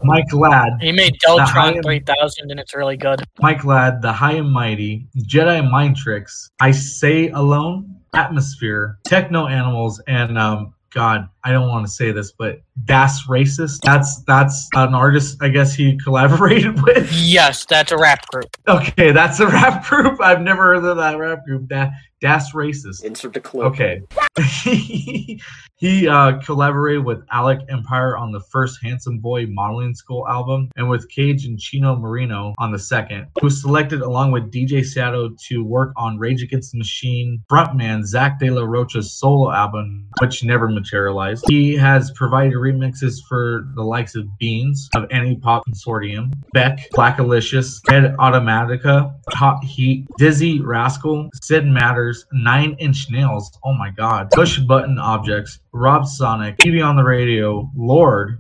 Mike 0.04 0.34
ladd. 0.34 0.74
He 0.80 0.92
made 0.92 1.18
Deltron 1.26 1.82
3000 1.84 2.52
and 2.52 2.60
it's 2.60 2.76
really 2.76 2.98
good. 2.98 3.24
Mike 3.40 3.66
Ladd, 3.66 4.02
The 4.02 4.12
High 4.12 4.34
and 4.34 4.52
Mighty, 4.52 5.08
Jedi 5.18 5.70
Mind 5.70 5.98
Tricks, 5.98 6.50
I 6.60 6.72
Say 6.72 7.30
Alone, 7.30 7.97
Atmosphere, 8.18 8.98
Techno 9.06 9.46
Animals, 9.48 10.02
and 10.08 10.40
um, 10.40 10.74
God, 10.90 11.30
I 11.44 11.52
don't 11.52 11.70
want 11.70 11.86
to 11.86 11.92
say 11.92 12.12
this, 12.12 12.32
but 12.32 12.62
Das 12.86 13.26
Racist. 13.28 13.80
That's 13.84 14.24
that's 14.24 14.68
an 14.76 14.94
artist 14.94 15.38
I 15.42 15.50
guess 15.50 15.74
he 15.74 15.98
collaborated 16.04 16.82
with. 16.84 17.12
Yes, 17.14 17.66
that's 17.66 17.92
a 17.92 17.98
rap 17.98 18.28
group. 18.28 18.50
Okay, 18.68 19.12
that's 19.12 19.40
a 19.40 19.48
rap 19.48 19.86
group. 19.90 20.22
I've 20.22 20.42
never 20.42 20.64
heard 20.76 20.84
of 20.84 20.98
that 20.98 21.18
rap 21.18 21.46
group. 21.46 21.68
Da- 21.68 21.90
Das 22.20 22.52
Racist. 22.54 23.04
Insert 23.04 23.34
the 23.34 23.40
clip. 23.40 23.66
Okay. 23.68 24.02
he 25.78 26.08
uh, 26.08 26.40
collaborated 26.40 27.06
with 27.06 27.24
Alec 27.32 27.60
Empire 27.70 28.18
on 28.18 28.32
the 28.32 28.40
first 28.40 28.80
Handsome 28.82 29.20
Boy 29.20 29.46
Modeling 29.46 29.94
School 29.94 30.28
album 30.28 30.70
and 30.76 30.90
with 30.90 31.08
Cage 31.10 31.46
and 31.46 31.60
Chino 31.60 31.96
Moreno 31.96 32.56
on 32.58 32.72
the 32.72 32.80
second, 32.80 33.28
who 33.40 33.46
was 33.46 33.62
selected 33.62 34.02
along 34.02 34.32
with 34.32 34.52
DJ 34.52 34.84
Sato 34.84 35.30
to 35.48 35.64
work 35.64 35.94
on 35.96 36.18
Rage 36.18 36.42
Against 36.42 36.72
the 36.72 36.80
Machine 36.80 37.44
frontman 37.52 38.04
Zach 38.04 38.40
De 38.40 38.50
La 38.50 38.64
Rocha's 38.64 39.14
solo 39.14 39.52
album, 39.52 40.08
which 40.20 40.44
never 40.44 40.68
materialized. 40.68 41.37
He 41.48 41.76
has 41.76 42.12
provided 42.12 42.54
remixes 42.54 43.22
for 43.28 43.68
the 43.76 43.84
likes 43.84 44.16
of 44.16 44.26
Beans, 44.38 44.90
of 44.96 45.08
Anti 45.12 45.36
Pop 45.38 45.64
Consortium, 45.68 46.34
Beck, 46.54 46.90
Blackalicious, 46.92 47.80
Ed 47.92 48.16
Automatica, 48.18 49.14
Hot 49.30 49.64
Heat, 49.64 50.08
Dizzee 50.20 50.60
Rascal, 50.64 51.30
Sid 51.42 51.66
Matters, 51.66 52.26
Nine 52.32 52.76
Inch 52.80 53.10
Nails, 53.10 53.58
oh 53.64 53.74
my 53.74 53.90
god, 53.92 54.30
Push 54.32 54.60
Button 54.60 55.00
Objects, 55.00 55.60
Rob 55.72 56.06
Sonic, 56.06 56.58
TV 56.58 56.84
on 56.86 56.96
the 56.96 57.04
Radio, 57.04 57.70
Lord, 57.76 58.40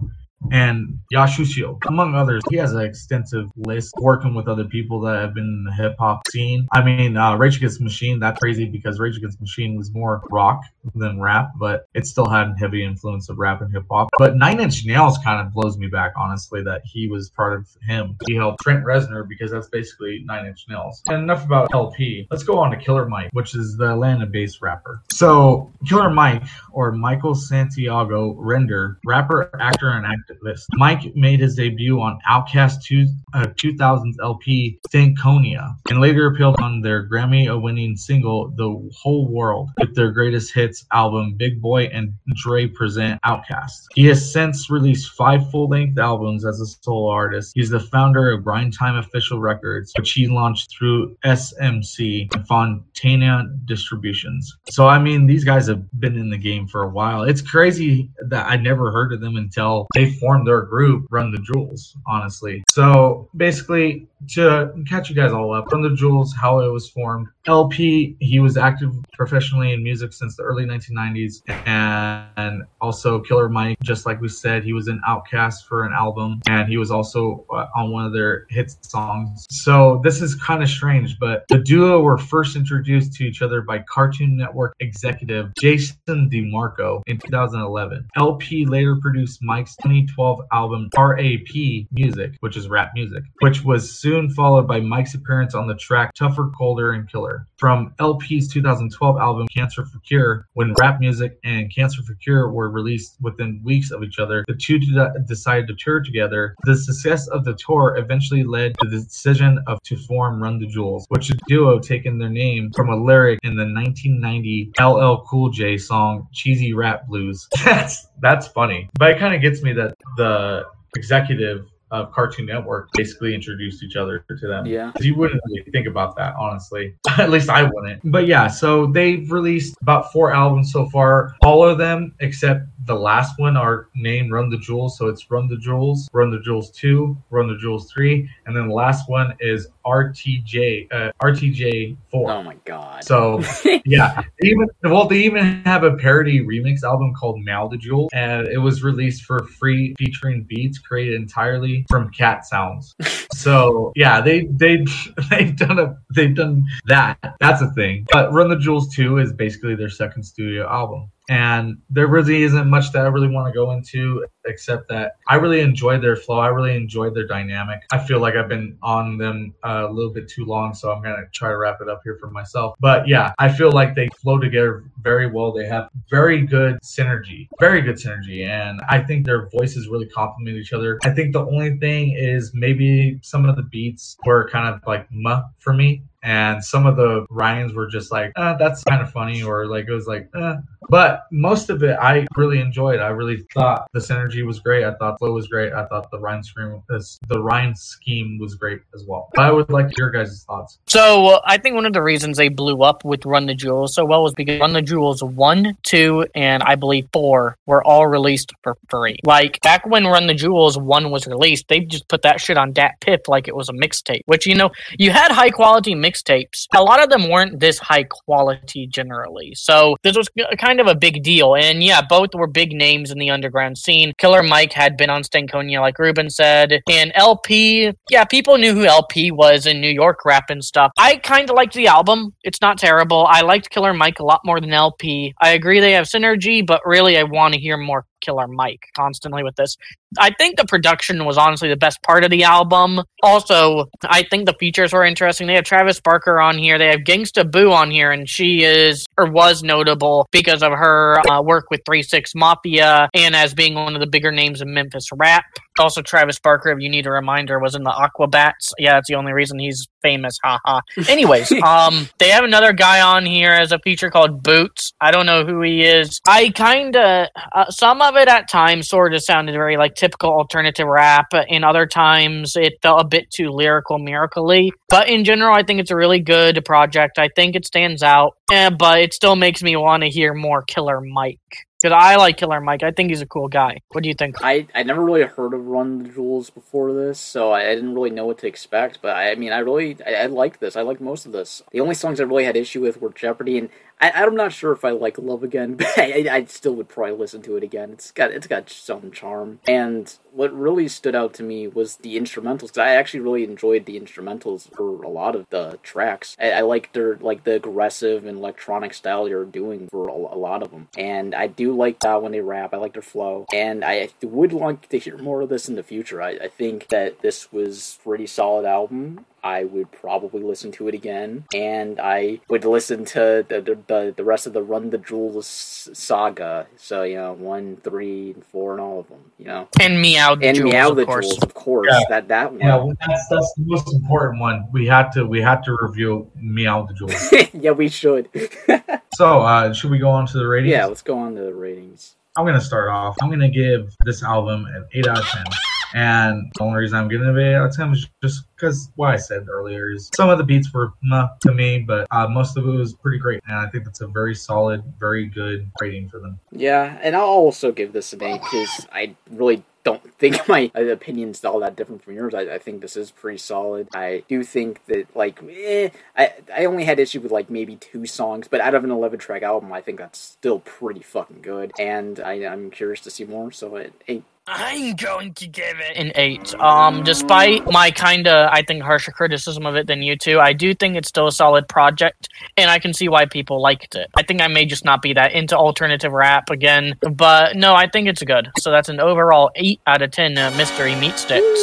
and 0.51 0.99
Yashushio, 1.13 1.77
among 1.87 2.15
others. 2.15 2.43
He 2.49 2.57
has 2.57 2.73
an 2.73 2.81
extensive 2.81 3.49
list 3.55 3.93
working 3.99 4.33
with 4.33 4.47
other 4.47 4.65
people 4.65 4.99
that 5.01 5.19
have 5.19 5.33
been 5.33 5.43
in 5.43 5.63
the 5.65 5.73
hip 5.73 5.95
hop 5.99 6.27
scene. 6.27 6.67
I 6.71 6.83
mean, 6.83 7.17
uh, 7.17 7.35
Rage 7.35 7.57
Against 7.57 7.81
Machine, 7.81 8.19
that's 8.19 8.39
crazy 8.39 8.65
because 8.65 8.99
Rage 8.99 9.17
Against 9.17 9.41
Machine 9.41 9.75
was 9.75 9.93
more 9.93 10.21
rock 10.31 10.61
than 10.95 11.19
rap, 11.19 11.51
but 11.59 11.87
it 11.93 12.05
still 12.05 12.27
had 12.27 12.55
heavy 12.59 12.83
influence 12.83 13.29
of 13.29 13.37
rap 13.37 13.61
and 13.61 13.71
hip 13.71 13.85
hop. 13.89 14.09
But 14.17 14.35
Nine 14.35 14.59
Inch 14.59 14.85
Nails 14.85 15.17
kind 15.19 15.45
of 15.45 15.53
blows 15.53 15.77
me 15.77 15.87
back, 15.87 16.13
honestly, 16.17 16.61
that 16.63 16.81
he 16.85 17.07
was 17.07 17.29
part 17.29 17.53
of 17.53 17.67
him. 17.87 18.17
He 18.27 18.35
helped 18.35 18.61
Trent 18.61 18.83
Reznor 18.83 19.27
because 19.27 19.51
that's 19.51 19.69
basically 19.69 20.23
Nine 20.25 20.45
Inch 20.45 20.65
Nails. 20.69 21.01
And 21.07 21.23
enough 21.23 21.45
about 21.45 21.73
El-P. 21.73 22.27
Let's 22.31 22.43
go 22.43 22.59
on 22.59 22.71
to 22.71 22.77
Killer 22.77 23.07
Mike, 23.07 23.29
which 23.33 23.55
is 23.55 23.77
the 23.77 23.91
Atlanta 23.91 24.25
based 24.25 24.61
rapper. 24.61 25.01
So, 25.11 25.71
Killer 25.87 26.09
Mike, 26.09 26.43
or 26.71 26.91
Michael 26.91 27.35
Santiago 27.35 28.35
Render, 28.37 28.99
rapper, 29.05 29.49
actor, 29.59 29.89
and 29.89 30.05
activist. 30.27 30.65
Mike 30.73 31.15
made 31.15 31.39
his 31.39 31.55
debut 31.55 31.99
on 31.99 32.19
Outkast 32.29 32.83
two, 32.83 33.07
uh, 33.33 33.47
2000's 33.61 34.17
LP 34.21 34.79
Stankonia 34.89 35.75
and 35.89 35.99
later 35.99 36.27
appeared 36.27 36.59
on 36.61 36.81
their 36.81 37.07
Grammy 37.07 37.47
winning 37.61 37.95
single 37.95 38.49
The 38.55 38.89
Whole 38.95 39.27
World 39.27 39.69
with 39.79 39.95
their 39.95 40.11
greatest 40.11 40.53
hits 40.53 40.85
album 40.91 41.35
Big 41.37 41.61
Boi 41.61 41.85
and 41.85 42.13
Dre 42.35 42.67
Present 42.67 43.19
Outkast. 43.25 43.87
He 43.95 44.05
has 44.05 44.31
since 44.31 44.69
released 44.69 45.11
five 45.11 45.49
full 45.51 45.69
length 45.69 45.97
albums 45.97 46.45
as 46.45 46.59
a 46.59 46.65
solo 46.65 47.09
artist. 47.09 47.51
He's 47.55 47.69
the 47.69 47.79
founder 47.79 48.31
of 48.31 48.43
Grind 48.43 48.73
Time 48.77 48.97
Official 48.97 49.39
Records, 49.39 49.91
which 49.97 50.11
he 50.11 50.27
launched 50.27 50.75
through 50.77 51.15
SMC 51.25 52.33
and 52.33 52.47
Fontana 52.47 53.45
Distributions. 53.65 54.57
So, 54.69 54.87
I 54.87 54.99
mean, 54.99 55.27
these 55.27 55.43
guys 55.43 55.67
have 55.67 55.83
been 55.99 56.17
in 56.17 56.29
the 56.29 56.37
game 56.37 56.67
for 56.67 56.83
a 56.83 56.89
while. 56.89 57.23
It's 57.23 57.41
crazy 57.41 58.11
that 58.29 58.47
I 58.47 58.57
never 58.57 58.91
heard 58.91 59.13
of 59.13 59.21
them 59.21 59.35
until 59.37 59.87
they 59.93 60.16
formed 60.19 60.47
their 60.47 60.61
group, 60.61 61.07
Run 61.09 61.31
the 61.31 61.39
Jewels, 61.39 61.95
honestly. 62.05 62.63
So, 62.69 63.29
basically, 63.35 64.07
to 64.33 64.73
catch 64.87 65.09
you 65.09 65.15
guys 65.15 65.31
all 65.31 65.53
up, 65.53 65.71
Run 65.71 65.81
the 65.81 65.95
Jewels, 65.95 66.33
how 66.35 66.59
it 66.59 66.67
was 66.67 66.89
formed. 66.89 67.27
El-P, 67.47 68.17
he 68.19 68.39
was 68.39 68.57
active 68.57 68.93
professionally 69.13 69.71
in 69.71 69.81
music 69.81 70.13
since 70.13 70.35
the 70.35 70.43
early 70.43 70.65
1990s, 70.65 71.41
and 71.65 72.63
also 72.81 73.19
Killer 73.21 73.49
Mike, 73.49 73.77
just 73.81 74.05
like 74.05 74.19
we 74.19 74.27
said, 74.27 74.63
he 74.63 74.73
was 74.73 74.87
in 74.87 74.99
Outkast 75.07 75.65
for 75.67 75.85
an 75.85 75.93
album, 75.93 76.41
and 76.49 76.67
he 76.67 76.77
was 76.77 76.91
also 76.91 77.45
uh, 77.51 77.67
on 77.75 77.91
one 77.91 78.05
of 78.05 78.13
their 78.13 78.45
hit 78.49 78.75
songs. 78.81 79.45
So 79.49 80.01
this 80.03 80.21
is 80.21 80.35
kind 80.35 80.61
of 80.61 80.69
strange, 80.69 81.17
but 81.19 81.45
the 81.49 81.59
duo 81.59 82.01
were 82.01 82.17
first 82.17 82.55
introduced 82.55 83.13
to 83.13 83.23
each 83.23 83.41
other 83.41 83.61
by 83.61 83.79
Cartoon 83.79 84.35
Network 84.35 84.75
executive 84.79 85.51
Jason 85.59 85.97
DeMarco 86.07 87.01
in 87.07 87.17
2011. 87.17 88.07
El-P 88.17 88.65
later 88.65 88.97
produced 88.97 89.41
Mike's 89.41 89.75
2012 89.77 90.41
album 90.51 90.89
RAP 90.97 91.87
Music, 91.91 92.33
which 92.41 92.57
is 92.57 92.67
rap 92.67 92.91
music, 92.93 93.23
which 93.39 93.63
was 93.63 93.99
soon 93.99 94.29
followed 94.29 94.67
by 94.67 94.79
Mike's 94.79 95.13
appearance 95.13 95.55
on 95.55 95.67
the 95.67 95.75
track 95.75 96.13
Tougher, 96.13 96.51
Colder, 96.57 96.91
and 96.91 97.09
Killer. 97.09 97.36
From 97.57 97.93
El-P's 97.99 98.51
2012 98.51 99.17
album 99.17 99.47
Cancer 99.53 99.85
for 99.85 99.99
Cure, 99.99 100.47
when 100.53 100.73
rap 100.79 100.99
music 100.99 101.39
and 101.43 101.73
Cancer 101.73 102.03
for 102.03 102.13
Cure 102.15 102.51
were 102.51 102.69
released 102.69 103.17
within 103.21 103.61
weeks 103.63 103.91
of 103.91 104.03
each 104.03 104.19
other, 104.19 104.43
the 104.47 104.55
two 104.55 104.79
de- 104.79 105.13
decided 105.27 105.67
to 105.67 105.75
tour 105.75 106.01
together. 106.01 106.55
The 106.63 106.75
success 106.75 107.27
of 107.27 107.45
the 107.45 107.55
tour 107.55 107.95
eventually 107.97 108.43
led 108.43 108.75
to 108.79 108.89
the 108.89 108.99
decision 108.99 109.59
of 109.67 109.81
to 109.83 109.97
form 109.97 110.41
Run 110.41 110.59
the 110.59 110.67
Jewels, 110.67 111.05
which 111.09 111.29
the 111.29 111.39
duo 111.47 111.79
taken 111.79 112.17
their 112.17 112.29
name 112.29 112.71
from 112.75 112.89
a 112.89 112.95
lyric 112.95 113.39
in 113.43 113.55
the 113.55 113.65
1990 113.65 114.71
LL 114.79 115.25
Cool 115.27 115.49
J 115.49 115.77
song 115.77 116.27
"Cheesy 116.33 116.73
Rat 116.73 117.07
Blues." 117.07 117.47
That's 117.63 118.07
that's 118.19 118.47
funny, 118.47 118.89
but 118.97 119.11
it 119.11 119.19
kind 119.19 119.35
of 119.35 119.41
gets 119.41 119.61
me 119.61 119.73
that 119.73 119.93
the 120.15 120.65
executive 120.95 121.65
of 121.91 122.11
Cartoon 122.11 122.45
Network 122.45 122.89
basically 122.93 123.33
introduced 123.33 123.83
each 123.83 123.95
other 123.95 124.25
to 124.29 124.47
them. 124.47 124.65
Yeah. 124.65 124.91
You 124.99 125.15
wouldn't 125.15 125.41
really 125.47 125.63
think 125.71 125.87
about 125.87 126.15
that, 126.17 126.35
honestly. 126.35 126.95
At 127.17 127.29
least 127.29 127.49
I 127.49 127.63
wouldn't. 127.63 128.01
But 128.03 128.27
yeah, 128.27 128.47
so 128.47 128.87
they've 128.87 129.31
released 129.31 129.75
about 129.81 130.11
four 130.11 130.33
albums 130.33 130.71
so 130.71 130.89
far. 130.89 131.35
All 131.41 131.63
of 131.63 131.77
them, 131.77 132.15
except 132.19 132.65
the 132.87 132.95
last 132.95 133.37
one, 133.37 133.57
are 133.57 133.89
named 133.95 134.31
Run 134.31 134.49
the 134.49 134.57
Jewels. 134.57 134.97
So 134.97 135.07
it's 135.07 135.29
Run 135.29 135.47
the 135.47 135.57
Jewels, 135.57 136.09
Run 136.13 136.31
the 136.31 136.39
Jewels 136.39 136.71
2, 136.71 137.15
Run 137.29 137.47
the 137.47 137.57
Jewels 137.57 137.91
3, 137.91 138.29
and 138.45 138.55
then 138.55 138.69
the 138.69 138.73
last 138.73 139.09
one 139.09 139.35
is 139.39 139.67
RTJ, 139.85 140.87
uh, 140.91 141.11
RTJ 141.21 141.95
4. 142.09 142.31
Oh 142.31 142.43
my 142.43 142.55
god. 142.65 143.03
So 143.03 143.41
yeah, 143.85 144.21
even 144.41 144.67
well, 144.83 145.07
they 145.07 145.19
even 145.19 145.63
have 145.65 145.83
a 145.83 145.95
parody 145.95 146.41
remix 146.41 146.83
album 146.83 147.13
called 147.13 147.39
Meow 147.41 147.67
the 147.67 147.77
Jewel, 147.77 148.09
and 148.13 148.47
it 148.47 148.57
was 148.57 148.83
released 148.83 149.23
for 149.23 149.43
free, 149.43 149.93
featuring 149.97 150.43
beats 150.43 150.79
created 150.79 151.15
entirely 151.15 151.85
from 151.89 152.09
cat 152.11 152.45
sounds. 152.45 152.95
So 153.33 153.91
yeah, 153.95 154.19
they 154.19 154.45
they 154.45 154.83
they've 155.29 155.55
done 155.55 155.77
a 155.77 155.95
they've 156.15 156.35
done 156.35 156.65
that. 156.85 157.35
That's 157.39 157.61
a 157.61 157.69
thing. 157.73 158.07
But 158.11 158.33
Run 158.33 158.49
the 158.49 158.57
Jewels 158.57 158.93
two 158.95 159.19
is 159.19 159.31
basically 159.31 159.75
their 159.75 159.89
second 159.89 160.23
studio 160.23 160.67
album. 160.67 161.11
And 161.29 161.79
there 161.89 162.07
really 162.07 162.43
isn't 162.43 162.69
much 162.69 162.91
that 162.93 163.05
I 163.05 163.09
really 163.09 163.27
want 163.27 163.47
to 163.47 163.53
go 163.53 163.71
into 163.71 164.25
except 164.47 164.89
that 164.89 165.13
I 165.27 165.35
really 165.35 165.61
enjoyed 165.61 166.01
their 166.01 166.15
flow. 166.15 166.39
I 166.39 166.47
really 166.47 166.75
enjoyed 166.75 167.13
their 167.13 167.27
dynamic. 167.27 167.81
I 167.91 167.99
feel 167.99 168.19
like 168.19 168.35
I've 168.35 168.49
been 168.49 168.77
on 168.81 169.17
them 169.17 169.53
uh, 169.63 169.87
a 169.89 169.91
little 169.91 170.11
bit 170.11 170.27
too 170.27 170.45
long, 170.45 170.73
so 170.73 170.91
I'm 170.91 171.01
gonna 171.01 171.23
try 171.33 171.49
to 171.49 171.57
wrap 171.57 171.81
it 171.81 171.89
up 171.89 172.01
here 172.03 172.17
for 172.19 172.29
myself. 172.29 172.75
But 172.79 173.07
yeah, 173.07 173.33
I 173.39 173.49
feel 173.49 173.71
like 173.71 173.95
they 173.95 174.09
flow 174.21 174.39
together 174.39 174.83
very 175.01 175.29
well. 175.29 175.51
They 175.51 175.65
have 175.65 175.89
very 176.09 176.45
good 176.45 176.79
synergy, 176.81 177.47
very 177.59 177.81
good 177.81 177.95
synergy, 177.95 178.47
and 178.47 178.81
I 178.89 178.99
think 178.99 179.25
their 179.25 179.49
voices 179.49 179.87
really 179.87 180.07
complement 180.07 180.57
each 180.57 180.73
other. 180.73 180.99
I 181.03 181.11
think 181.11 181.33
the 181.33 181.45
only 181.45 181.77
thing 181.77 182.15
is 182.17 182.51
maybe 182.53 183.19
some 183.23 183.45
of 183.45 183.55
the 183.55 183.63
beats 183.63 184.17
were 184.25 184.49
kind 184.49 184.73
of 184.73 184.81
like 184.85 185.07
muh 185.11 185.43
for 185.59 185.73
me 185.73 186.03
and 186.27 186.63
some 186.63 186.85
of 186.85 186.97
the 186.97 187.25
Ryans 187.29 187.73
were 187.73 187.87
just 187.87 188.11
like, 188.11 188.33
uh, 188.35 188.55
that's 188.57 188.83
kind 188.83 189.01
of 189.01 189.11
funny, 189.11 189.43
or 189.43 189.65
like 189.67 189.85
it 189.87 189.93
was 189.93 190.07
like, 190.07 190.29
eh. 190.35 190.55
but 190.89 191.23
most 191.31 191.69
of 191.69 191.83
it 191.83 191.97
I 192.01 192.27
really 192.35 192.59
enjoyed. 192.59 192.99
I 192.99 193.07
really 193.07 193.45
thought 193.53 193.87
the 193.93 193.99
synergy 193.99 194.36
was 194.43 194.59
great. 194.59 194.83
I 194.83 194.93
thought 194.95 195.19
flow 195.19 195.33
was 195.33 195.47
great. 195.47 195.73
I 195.73 195.85
thought 195.85 196.09
the 196.11 196.19
rhyme 196.19 196.43
scheme, 196.43 196.81
the 197.27 197.41
rhyme 197.41 197.75
scheme 197.75 198.37
was 198.39 198.55
great 198.55 198.81
as 198.93 199.03
well. 199.07 199.29
I 199.37 199.51
would 199.51 199.69
like 199.69 199.97
your 199.97 200.09
guys' 200.11 200.43
thoughts. 200.47 200.79
So 200.87 201.27
uh, 201.27 201.41
I 201.45 201.57
think 201.57 201.75
one 201.75 201.85
of 201.85 201.93
the 201.93 202.03
reasons 202.03 202.37
they 202.37 202.49
blew 202.49 202.83
up 202.83 203.03
with 203.03 203.25
Run 203.25 203.45
the 203.45 203.55
Jewels 203.55 203.95
so 203.95 204.05
well 204.05 204.23
was 204.23 204.33
because 204.33 204.59
Run 204.59 204.73
the 204.73 204.81
Jewels 204.81 205.23
one, 205.23 205.77
two, 205.83 206.25
and 206.35 206.63
I 206.63 206.75
believe 206.75 207.07
four 207.13 207.57
were 207.65 207.83
all 207.83 208.07
released 208.07 208.51
for 208.63 208.77
free. 208.89 209.17
Like 209.23 209.59
back 209.61 209.85
when 209.85 210.05
Run 210.05 210.27
the 210.27 210.33
Jewels 210.33 210.77
one 210.77 211.11
was 211.11 211.27
released, 211.27 211.67
they 211.67 211.81
just 211.81 212.07
put 212.07 212.21
that 212.23 212.41
shit 212.41 212.57
on 212.57 212.73
DatPiff 212.73 213.27
like 213.27 213.47
it 213.47 213.55
was 213.55 213.69
a 213.69 213.73
mixtape. 213.73 214.21
Which 214.25 214.45
you 214.45 214.55
know, 214.55 214.71
you 214.97 215.11
had 215.11 215.31
high 215.31 215.49
quality 215.49 215.95
mixtapes, 215.95 216.67
a 216.75 216.81
lot 216.81 217.03
of 217.03 217.09
them 217.09 217.29
weren't 217.29 217.59
this 217.59 217.79
high 217.79 218.03
quality 218.03 218.87
generally. 218.87 219.53
So 219.55 219.97
this 220.03 220.17
was 220.17 220.29
kind 220.57 220.79
of 220.79 220.87
a 220.87 220.95
big 220.95 221.23
deal. 221.23 221.55
And 221.55 221.83
yeah, 221.83 222.01
both 222.01 222.29
were 222.33 222.47
big 222.47 222.71
names 222.71 223.11
in 223.11 223.17
the 223.17 223.29
underground 223.29 223.77
scene. 223.77 224.13
Killer 224.27 224.43
Mike 224.43 224.73
had 224.73 224.97
been 224.97 225.09
on 225.09 225.23
Stankonia, 225.23 225.79
like 225.79 225.97
Ruben 225.97 226.29
said. 226.29 226.81
And 226.89 227.13
El-P, 227.15 227.93
yeah, 228.09 228.25
people 228.25 228.57
knew 228.57 228.73
who 228.73 228.83
El-P 228.83 229.31
was 229.31 229.65
in 229.65 229.79
New 229.79 229.89
York 229.89 230.25
rap 230.25 230.49
and 230.49 230.61
stuff. 230.61 230.91
I 230.97 231.15
kind 231.15 231.49
of 231.49 231.55
liked 231.55 231.73
the 231.73 231.87
album. 231.87 232.33
It's 232.43 232.59
not 232.59 232.77
terrible. 232.77 233.25
I 233.25 233.39
liked 233.39 233.69
Killer 233.69 233.93
Mike 233.93 234.19
a 234.19 234.25
lot 234.25 234.41
more 234.43 234.59
than 234.59 234.73
El-P. 234.73 235.33
I 235.41 235.51
agree 235.51 235.79
they 235.79 235.93
have 235.93 236.07
synergy, 236.07 236.67
but 236.67 236.81
really 236.83 237.17
I 237.17 237.23
want 237.23 237.53
to 237.53 237.59
hear 237.59 237.77
more 237.77 238.05
Killer 238.21 238.47
Mike 238.47 238.87
constantly 238.95 239.43
with 239.43 239.55
this. 239.55 239.77
I 240.17 240.31
think 240.31 240.57
the 240.57 240.65
production 240.65 241.25
was 241.25 241.37
honestly 241.37 241.69
the 241.69 241.75
best 241.75 242.01
part 242.01 242.23
of 242.23 242.31
the 242.31 242.43
album. 242.43 243.01
Also, 243.21 243.85
I 244.03 244.23
think 244.23 244.45
the 244.45 244.55
features 244.59 244.93
were 244.93 245.03
interesting. 245.03 245.47
They 245.47 245.55
have 245.55 245.65
Travis 245.65 245.99
Barker 245.99 246.39
on 246.39 246.57
here. 246.57 246.77
They 246.77 246.87
have 246.87 247.01
Gangsta 247.01 247.49
Boo 247.49 247.71
on 247.71 247.91
here, 247.91 248.11
and 248.11 248.27
she 248.29 248.63
is 248.63 249.05
or 249.17 249.29
was 249.29 249.63
notable 249.63 250.27
because 250.31 250.63
of 250.63 250.71
her 250.71 251.19
uh, 251.29 251.41
work 251.41 251.65
with 251.69 251.81
Three 251.85 252.03
Six 252.03 252.33
Mafia 252.35 253.09
and 253.13 253.35
as 253.35 253.53
being 253.53 253.75
one 253.75 253.95
of 253.95 254.01
the 254.01 254.07
bigger 254.07 254.31
names 254.31 254.61
in 254.61 254.73
Memphis 254.73 255.09
rap. 255.13 255.43
Also, 255.79 256.01
Travis 256.01 256.39
Barker, 256.39 256.71
if 256.71 256.79
you 256.79 256.89
need 256.89 257.05
a 257.05 257.11
reminder, 257.11 257.59
was 257.59 257.75
in 257.75 257.83
the 257.83 257.91
Aquabats. 257.91 258.71
Yeah, 258.79 258.93
that's 258.93 259.09
the 259.09 259.15
only 259.15 259.33
reason 259.33 259.59
he's 259.59 259.87
famous. 260.07 260.37
Haha. 260.43 260.81
Anyways, 261.09 261.51
um, 261.63 262.07
they 262.17 262.29
have 262.29 262.43
another 262.43 262.73
guy 262.73 263.01
on 263.01 263.25
here 263.25 263.51
as 263.51 263.71
a 263.71 263.79
feature 263.79 264.09
called 264.09 264.41
Boots. 264.41 264.93
I 265.01 265.11
don't 265.11 265.25
know 265.25 265.45
who 265.45 265.61
he 265.61 265.83
is. 265.83 266.21
I 266.27 266.49
kind 266.49 266.95
of 266.95 267.27
uh, 267.53 267.69
some 267.69 268.01
of 268.01 268.15
it 268.15 268.27
at 268.27 268.49
times 268.49 268.87
sort 268.87 269.13
of 269.13 269.21
sounded 269.21 269.51
very 269.53 269.77
like 269.77 269.95
typical 269.95 270.31
alternative 270.31 270.87
rap. 270.87 271.27
In 271.47 271.63
other 271.63 271.85
times, 271.85 272.55
it 272.55 272.73
felt 272.81 273.01
a 273.01 273.07
bit 273.07 273.29
too 273.31 273.49
lyrical, 273.49 273.97
miracly. 273.99 274.69
But 274.89 275.09
in 275.09 275.23
general, 275.23 275.55
I 275.55 275.63
think 275.63 275.79
it's 275.79 275.91
a 275.91 275.95
really 275.95 276.19
good 276.19 276.63
project. 276.65 277.19
I 277.19 277.29
think 277.35 277.55
it 277.55 277.65
stands 277.65 278.03
out, 278.03 278.37
eh, 278.51 278.69
but 278.69 279.01
it 279.01 279.13
still 279.13 279.35
makes 279.35 279.61
me 279.61 279.75
want 279.75 280.03
to 280.03 280.09
hear 280.09 280.33
more 280.33 280.63
Killer 280.63 281.01
Mike. 281.01 281.66
Because 281.87 282.03
I 282.03 282.17
like 282.17 282.35
Killer 282.35 282.59
Mike. 282.59 282.83
I 282.83 282.91
think 282.91 283.11
he's 283.11 283.21
a 283.21 283.25
cool 283.25 283.47
guy. 283.47 283.79
What 283.93 284.03
do 284.03 284.09
you 284.09 284.13
think? 284.13 284.43
I, 284.43 284.67
I 284.75 284.83
never 284.83 285.01
really 285.01 285.23
heard 285.23 285.53
of 285.53 285.67
Run 285.67 286.03
the 286.03 286.09
Jewels 286.09 286.49
before 286.49 286.91
this, 286.91 287.17
so 287.17 287.51
I, 287.51 287.69
I 287.69 287.75
didn't 287.75 287.95
really 287.95 288.09
know 288.09 288.25
what 288.25 288.39
to 288.39 288.47
expect. 288.47 289.01
But 289.01 289.15
I, 289.15 289.31
I 289.31 289.35
mean, 289.35 289.53
I 289.53 289.59
really 289.59 289.97
I, 290.05 290.15
I 290.15 290.25
like 290.25 290.59
this. 290.59 290.75
I 290.75 290.81
like 290.81 290.99
most 290.99 291.25
of 291.25 291.31
this. 291.31 291.61
The 291.71 291.79
only 291.79 291.95
songs 291.95 292.19
I 292.19 292.25
really 292.25 292.43
had 292.43 292.57
issue 292.57 292.81
with 292.81 292.99
were 292.99 293.13
Jeopardy, 293.13 293.57
and 293.57 293.69
I, 293.99 294.11
I'm 294.11 294.35
not 294.35 294.53
sure 294.53 294.71
if 294.71 294.85
I 294.85 294.91
like 294.91 295.17
Love 295.17 295.43
Again, 295.43 295.75
but 295.75 295.97
I, 295.97 296.27
I 296.29 296.45
still 296.45 296.75
would 296.75 296.89
probably 296.89 297.15
listen 297.15 297.41
to 297.43 297.55
it 297.55 297.63
again. 297.63 297.91
It's 297.91 298.11
got 298.11 298.31
it's 298.31 298.47
got 298.47 298.69
some 298.69 299.11
charm. 299.11 299.59
And 299.67 300.15
what 300.31 300.53
really 300.53 300.87
stood 300.87 301.15
out 301.15 301.33
to 301.35 301.43
me 301.43 301.67
was 301.67 301.97
the 301.97 302.17
instrumentals. 302.17 302.77
I 302.77 302.89
actually 302.95 303.21
really 303.21 303.43
enjoyed 303.43 303.85
the 303.85 303.99
instrumentals 303.99 304.73
for 304.75 305.01
a 305.03 305.09
lot 305.09 305.35
of 305.35 305.49
the 305.49 305.79
tracks. 305.83 306.35
I, 306.39 306.51
I 306.51 306.61
liked 306.61 306.93
their 306.93 307.17
like 307.17 307.43
the 307.43 307.55
aggressive 307.55 308.25
and 308.25 308.37
electronic 308.37 308.93
style 308.93 309.25
they're 309.25 309.45
doing 309.45 309.87
for 309.89 310.07
a, 310.07 310.13
a 310.13 310.37
lot 310.37 310.63
of 310.63 310.71
them. 310.71 310.87
And 310.97 311.33
I 311.33 311.47
do 311.47 311.75
like 311.75 311.99
that 312.01 312.21
when 312.21 312.31
they 312.31 312.41
rap. 312.41 312.73
I 312.73 312.77
like 312.77 312.93
their 312.93 313.01
flow, 313.01 313.45
and 313.53 313.83
I 313.83 314.09
would 314.21 314.53
like 314.53 314.89
to 314.89 314.99
hear 314.99 315.17
more 315.17 315.41
of 315.41 315.49
this 315.49 315.67
in 315.69 315.75
the 315.75 315.83
future. 315.83 316.21
I, 316.21 316.31
I 316.31 316.47
think 316.47 316.87
that 316.89 317.21
this 317.21 317.51
was 317.51 317.99
pretty 318.03 318.27
solid 318.27 318.65
album. 318.65 319.25
I 319.43 319.63
would 319.63 319.91
probably 319.91 320.41
listen 320.41 320.71
to 320.73 320.87
it 320.87 320.95
again, 320.95 321.45
and 321.53 321.99
I 321.99 322.39
would 322.49 322.65
listen 322.65 323.05
to 323.05 323.45
the 323.47 323.61
the, 323.87 324.13
the 324.15 324.23
rest 324.23 324.47
of 324.47 324.53
the 324.53 324.63
Run 324.63 324.89
the 324.89 324.97
Jewels 324.97 325.89
saga. 325.93 326.67
So 326.75 327.03
you 327.03 327.15
know, 327.15 327.33
one, 327.33 327.77
three, 327.77 328.31
and 328.31 328.45
four, 328.45 328.73
and 328.73 328.81
all 328.81 328.99
of 328.99 329.09
them. 329.09 329.31
You 329.37 329.45
know, 329.45 329.67
and 329.79 330.01
Meow 330.01 330.35
the 330.35 330.47
and 330.47 330.57
Jewels, 330.57 330.73
Meow 330.73 330.89
of 330.89 330.95
the 330.95 331.05
course. 331.05 331.27
Jewels, 331.27 331.43
of 331.43 331.53
course. 331.53 331.87
Yeah. 331.91 331.99
That 332.09 332.27
that 332.29 332.51
one. 332.51 332.61
Yeah, 332.61 332.75
well, 332.77 332.93
that's 333.07 333.27
that's 333.29 333.53
the 333.57 333.63
most 333.65 333.93
important 333.93 334.41
one. 334.41 334.67
We 334.71 334.87
had 334.87 335.11
to 335.11 335.25
we 335.25 335.41
had 335.41 335.63
to 335.63 335.77
review 335.81 336.29
Meow 336.35 336.87
the 336.87 336.93
Jewels. 336.93 337.49
yeah, 337.53 337.71
we 337.71 337.89
should. 337.89 338.29
so 339.13 339.41
uh, 339.41 339.73
should 339.73 339.91
we 339.91 339.99
go 339.99 340.09
on 340.09 340.25
to 340.27 340.37
the 340.37 340.47
ratings? 340.47 340.71
yeah, 340.71 340.85
let's 340.85 341.01
go 341.01 341.17
on 341.17 341.35
to 341.35 341.41
the 341.41 341.53
ratings. 341.53 342.15
I'm 342.35 342.45
gonna 342.45 342.61
start 342.61 342.89
off. 342.89 343.15
I'm 343.21 343.29
gonna 343.29 343.49
give 343.49 343.95
this 344.05 344.23
album 344.23 344.65
an 344.65 344.85
eight 344.93 345.07
out 345.07 345.19
of 345.19 345.25
ten. 345.25 345.45
And 345.93 346.51
the 346.55 346.63
only 346.63 346.79
reason 346.79 346.97
I'm 346.97 347.07
giving 347.07 347.27
it 347.27 347.55
out 347.55 347.69
of 347.69 347.75
ten 347.75 347.89
was 347.89 348.07
just 348.23 348.43
because 348.55 348.89
what 348.95 349.09
I 349.11 349.17
said 349.17 349.47
earlier 349.49 349.91
is 349.91 350.09
some 350.15 350.29
of 350.29 350.37
the 350.37 350.43
beats 350.43 350.73
were 350.73 350.93
meh 351.01 351.27
to 351.41 351.53
me, 351.53 351.79
but 351.79 352.07
uh, 352.11 352.27
most 352.27 352.57
of 352.57 352.67
it 352.67 352.71
was 352.71 352.93
pretty 352.93 353.19
great. 353.19 353.41
And 353.47 353.57
I 353.57 353.67
think 353.69 353.85
that's 353.85 354.01
a 354.01 354.07
very 354.07 354.35
solid, 354.35 354.83
very 354.99 355.25
good 355.25 355.71
rating 355.79 356.09
for 356.09 356.19
them. 356.19 356.39
Yeah, 356.51 356.97
and 357.01 357.15
I'll 357.15 357.25
also 357.25 357.71
give 357.71 357.93
this 357.93 358.13
an 358.13 358.23
eight 358.23 358.41
because 358.41 358.87
I 358.91 359.15
really 359.29 359.63
don't 359.87 360.13
think 360.19 360.47
my 360.49 360.69
opinion's 360.75 361.43
all 361.45 361.59
that 361.61 361.75
different 361.75 362.03
from 362.03 362.15
yours. 362.15 362.33
I, 362.33 362.41
I 362.41 362.57
think 362.57 362.81
this 362.81 362.97
is 362.97 363.11
pretty 363.11 363.37
solid. 363.37 363.87
I 363.93 364.23
do 364.27 364.43
think 364.43 364.85
that 364.87 365.15
like 365.15 365.41
eh, 365.49 365.89
I 366.15 366.33
I 366.55 366.65
only 366.65 366.83
had 366.83 366.99
issue 366.99 367.21
with 367.21 367.31
like 367.31 367.49
maybe 367.49 367.77
two 367.77 368.05
songs, 368.05 368.47
but 368.47 368.59
out 368.59 368.75
of 368.75 368.83
an 368.83 368.91
eleven 368.91 369.19
track 369.19 369.43
album, 369.43 369.71
I 369.71 369.81
think 369.81 369.99
that's 369.99 370.19
still 370.19 370.59
pretty 370.59 371.01
fucking 371.01 371.41
good. 371.41 371.71
And 371.79 372.19
I, 372.19 372.45
I'm 372.45 372.69
curious 372.69 372.99
to 373.01 373.11
see 373.11 373.23
more. 373.23 373.51
So 373.51 373.77
it, 373.77 373.93
eight. 374.07 374.23
I'm 374.49 374.95
going 374.95 375.33
to 375.33 375.47
give 375.47 375.77
it 375.79 375.97
an 375.97 376.13
eight. 376.15 376.53
Um, 376.55 377.03
despite 377.03 377.69
my 377.69 377.91
kind 377.91 378.27
of, 378.27 378.49
I 378.51 378.61
think, 378.61 378.81
harsher 378.81 379.11
criticism 379.11 379.65
of 379.65 379.75
it 379.75 379.87
than 379.87 380.01
you 380.01 380.15
two, 380.15 380.39
I 380.39 380.53
do 380.53 380.73
think 380.73 380.95
it's 380.95 381.09
still 381.09 381.27
a 381.27 381.31
solid 381.33 381.67
project, 381.67 382.29
and 382.55 382.71
I 382.71 382.79
can 382.79 382.93
see 382.93 383.09
why 383.09 383.25
people 383.25 383.61
liked 383.61 383.95
it. 383.95 384.07
I 384.15 384.23
think 384.23 384.41
I 384.41 384.47
may 384.47 384.65
just 384.65 384.85
not 384.85 385.01
be 385.01 385.13
that 385.13 385.33
into 385.33 385.57
alternative 385.57 386.13
rap 386.13 386.49
again, 386.49 386.95
but 387.01 387.57
no, 387.57 387.75
I 387.75 387.87
think 387.89 388.07
it's 388.07 388.23
good. 388.23 388.49
So 388.59 388.71
that's 388.71 388.87
an 388.87 389.01
overall 389.01 389.51
eight 389.55 389.81
out 389.85 390.01
of 390.01 390.11
ten 390.11 390.37
uh, 390.37 390.53
mystery 390.55 390.95
meat 390.95 391.17
sticks. 391.19 391.59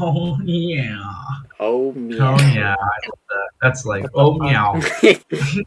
Oh 0.00 0.38
yeah. 0.42 1.02
Oh 1.58 1.92
me. 1.92 2.18
Oh 2.20 2.36
yeah. 2.54 2.74
That's 3.62 3.86
like 3.86 4.04
oh 4.14 4.34
meow. 4.38 4.74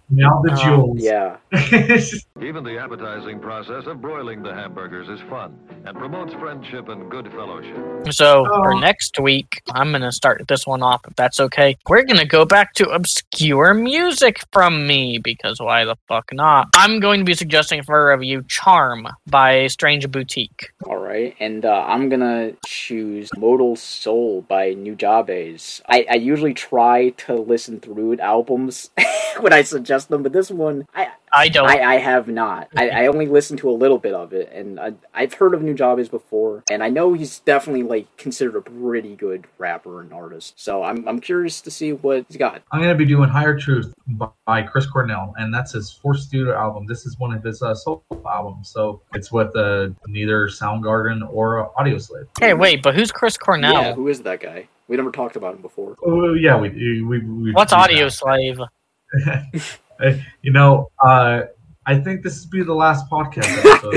meow 0.10 0.42
the 0.44 0.52
Um, 0.52 0.58
jewels. 0.58 0.98
yeah. 1.02 1.38
Even 2.42 2.64
the 2.64 2.78
appetizing 2.80 3.40
process 3.40 3.86
of 3.88 4.00
broiling 4.02 4.44
the 4.44 4.54
hamburgers 4.54 5.10
is 5.10 5.20
fun 5.30 5.58
and 5.86 5.98
promotes 5.98 6.34
friendship 6.36 6.90
and 6.90 7.10
good 7.10 7.32
fellowship. 7.32 8.14
So 8.14 8.46
for 8.46 8.74
Oh. 8.76 8.80
next 8.80 9.20
week, 9.20 9.62
I'm 9.72 9.92
gonna 9.92 10.12
start 10.12 10.48
this 10.48 10.68
one 10.68 10.84
off 10.84 11.02
if 11.08 11.16
that's 11.16 11.40
okay. 11.40 11.76
We're 11.88 12.04
gonna 12.04 12.26
go 12.26 12.46
back 12.46 12.74
to 12.76 12.90
obscure 12.90 13.74
music 13.74 14.38
from 14.54 14.86
me 14.86 15.18
because 15.18 15.60
why 15.60 15.86
the 15.86 15.96
fuck 16.08 16.32
not? 16.34 16.68
I'm 16.76 17.00
going 17.00 17.20
to 17.20 17.26
be 17.26 17.34
suggesting 17.34 17.82
for 17.84 18.12
a 18.12 18.18
review 18.18 18.44
"Charm" 18.48 19.08
by 19.28 19.68
Strange 19.68 20.10
Boutique. 20.12 20.70
All 20.86 20.98
right, 20.98 21.36
and 21.40 21.66
uh, 21.66 21.84
I'm 21.88 22.10
gonna 22.10 22.52
choose 22.66 23.30
Modal 23.38 23.76
Soul 23.76 24.42
by 24.44 24.76
Nujabes. 24.76 25.79
I, 25.88 26.06
I 26.10 26.16
usually 26.16 26.54
try 26.54 27.10
to 27.10 27.36
listen 27.36 27.80
through 27.80 28.20
albums 28.20 28.90
when 29.40 29.54
I 29.54 29.64
suggest 29.64 30.10
them, 30.10 30.24
but 30.24 30.34
this 30.34 30.52
one 30.52 30.86
I 30.94 31.10
I 31.32 31.50
don't. 31.50 31.70
I, 31.70 31.96
I 31.96 31.98
have 31.98 32.28
not. 32.28 32.70
I, 32.76 32.90
I 32.90 33.08
only 33.08 33.28
listened 33.28 33.60
to 33.60 33.70
a 33.70 33.72
little 33.72 33.98
bit 33.98 34.14
of 34.14 34.34
it, 34.34 34.52
and 34.52 34.80
I, 34.80 34.94
I've 35.14 35.34
heard 35.34 35.54
of 35.54 35.62
New 35.62 35.76
Nujabes 35.76 36.10
before, 36.10 36.64
and 36.70 36.84
I 36.84 36.90
know 36.90 37.14
he's 37.14 37.40
definitely 37.40 37.84
like 37.84 38.16
considered 38.18 38.56
a 38.56 38.62
pretty 38.62 39.16
good 39.16 39.46
rapper 39.58 40.02
and 40.02 40.14
artist. 40.14 40.60
So 40.60 40.84
I'm 40.84 41.08
I'm 41.08 41.20
curious 41.20 41.62
to 41.62 41.72
see 41.72 41.94
what 41.94 42.26
he's 42.28 42.38
got. 42.38 42.62
I'm 42.72 42.82
gonna 42.82 42.96
be 42.96 43.06
doing 43.06 43.30
Higher 43.30 43.58
Truth 43.58 43.94
by 44.46 44.62
Chris 44.64 44.86
Cornell, 44.86 45.34
and 45.38 45.54
that's 45.54 45.74
his 45.74 45.92
fourth 45.92 46.20
studio 46.20 46.56
album. 46.56 46.86
This 46.88 47.06
is 47.06 47.18
one 47.20 47.34
of 47.34 47.44
his 47.44 47.62
uh, 47.62 47.76
solo 47.76 48.04
albums, 48.28 48.70
so 48.70 49.02
it's 49.14 49.32
with 49.32 49.56
uh, 49.56 49.90
neither 50.08 50.48
Soundgarden 50.48 51.28
or 51.32 51.72
Audio 51.80 51.98
Slave. 51.98 52.26
hey, 52.40 52.54
wait, 52.54 52.82
but 52.82 52.96
who's 52.96 53.12
Chris 53.12 53.38
Cornell? 53.38 53.74
Yeah, 53.74 53.94
who 53.94 54.08
is 54.08 54.22
that 54.24 54.40
guy? 54.40 54.68
We 54.90 54.98
never 54.98 55.12
talked 55.12 55.36
about 55.36 55.56
him 55.56 55.62
before. 55.62 55.96
Oh 56.04 56.34
yeah, 56.34 56.60
we 56.60 56.70
we, 56.70 57.02
we, 57.04 57.20
we 57.20 57.52
What's 57.54 57.72
we- 57.72 57.78
Audio 57.78 58.10
Slave? 58.10 58.60
you 60.42 60.52
know, 60.52 60.90
uh, 61.06 61.44
I 61.86 62.00
think 62.00 62.24
this 62.24 62.42
would 62.42 62.50
be 62.50 62.64
the 62.64 62.74
last 62.74 63.08
podcast 63.10 63.48
episode. 63.64 63.96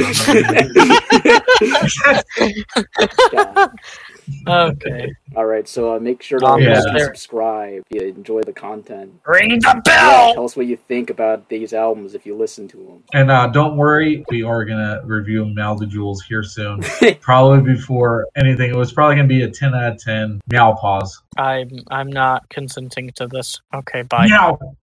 Yeah. 4.28 4.62
Okay. 4.64 5.12
All 5.37 5.46
right, 5.46 5.66
so 5.66 5.94
uh, 5.96 5.98
make 5.98 6.22
sure 6.22 6.38
to 6.38 6.46
Um, 6.46 6.61
yeah. 6.61 6.80
subscribe 6.98 7.82
if 7.90 8.02
you 8.02 8.08
enjoy 8.08 8.42
the 8.42 8.52
content. 8.52 9.12
Ring 9.26 9.58
the 9.61 9.61
Yeah, 9.64 9.80
bell. 9.85 10.35
tell 10.35 10.44
us 10.44 10.56
what 10.56 10.66
you 10.66 10.76
think 10.76 11.11
about 11.11 11.48
these 11.48 11.72
albums 11.72 12.14
if 12.14 12.26
you 12.26 12.35
listen 12.37 12.68
to 12.68 12.76
them. 12.76 13.02
and 13.14 13.30
uh, 13.30 13.46
don't 13.48 13.76
worry, 13.76 14.24
we 14.30 14.42
are 14.42 14.64
gonna 14.64 15.00
review 15.04 15.46
Meow 15.46 15.74
the 15.74 15.87
Jewels 15.87 16.22
here 16.22 16.42
soon. 16.42 16.80
probably 17.20 17.61
before 17.74 18.26
anything. 18.37 18.70
It 18.70 18.76
was 18.76 18.92
probably 18.92 19.16
gonna 19.16 19.28
be 19.28 19.42
a 19.42 19.50
ten 19.50 19.74
out 19.74 19.92
of 19.92 19.98
ten. 19.98 20.40
Meow 20.48 20.74
pause. 20.74 21.20
I'm 21.38 21.70
I'm 21.90 22.11
not 22.12 22.48
consenting 22.50 23.11
to 23.16 23.26
this. 23.26 23.61
Okay, 23.74 24.02
bye. 24.02 24.26
Meow. 24.26 24.58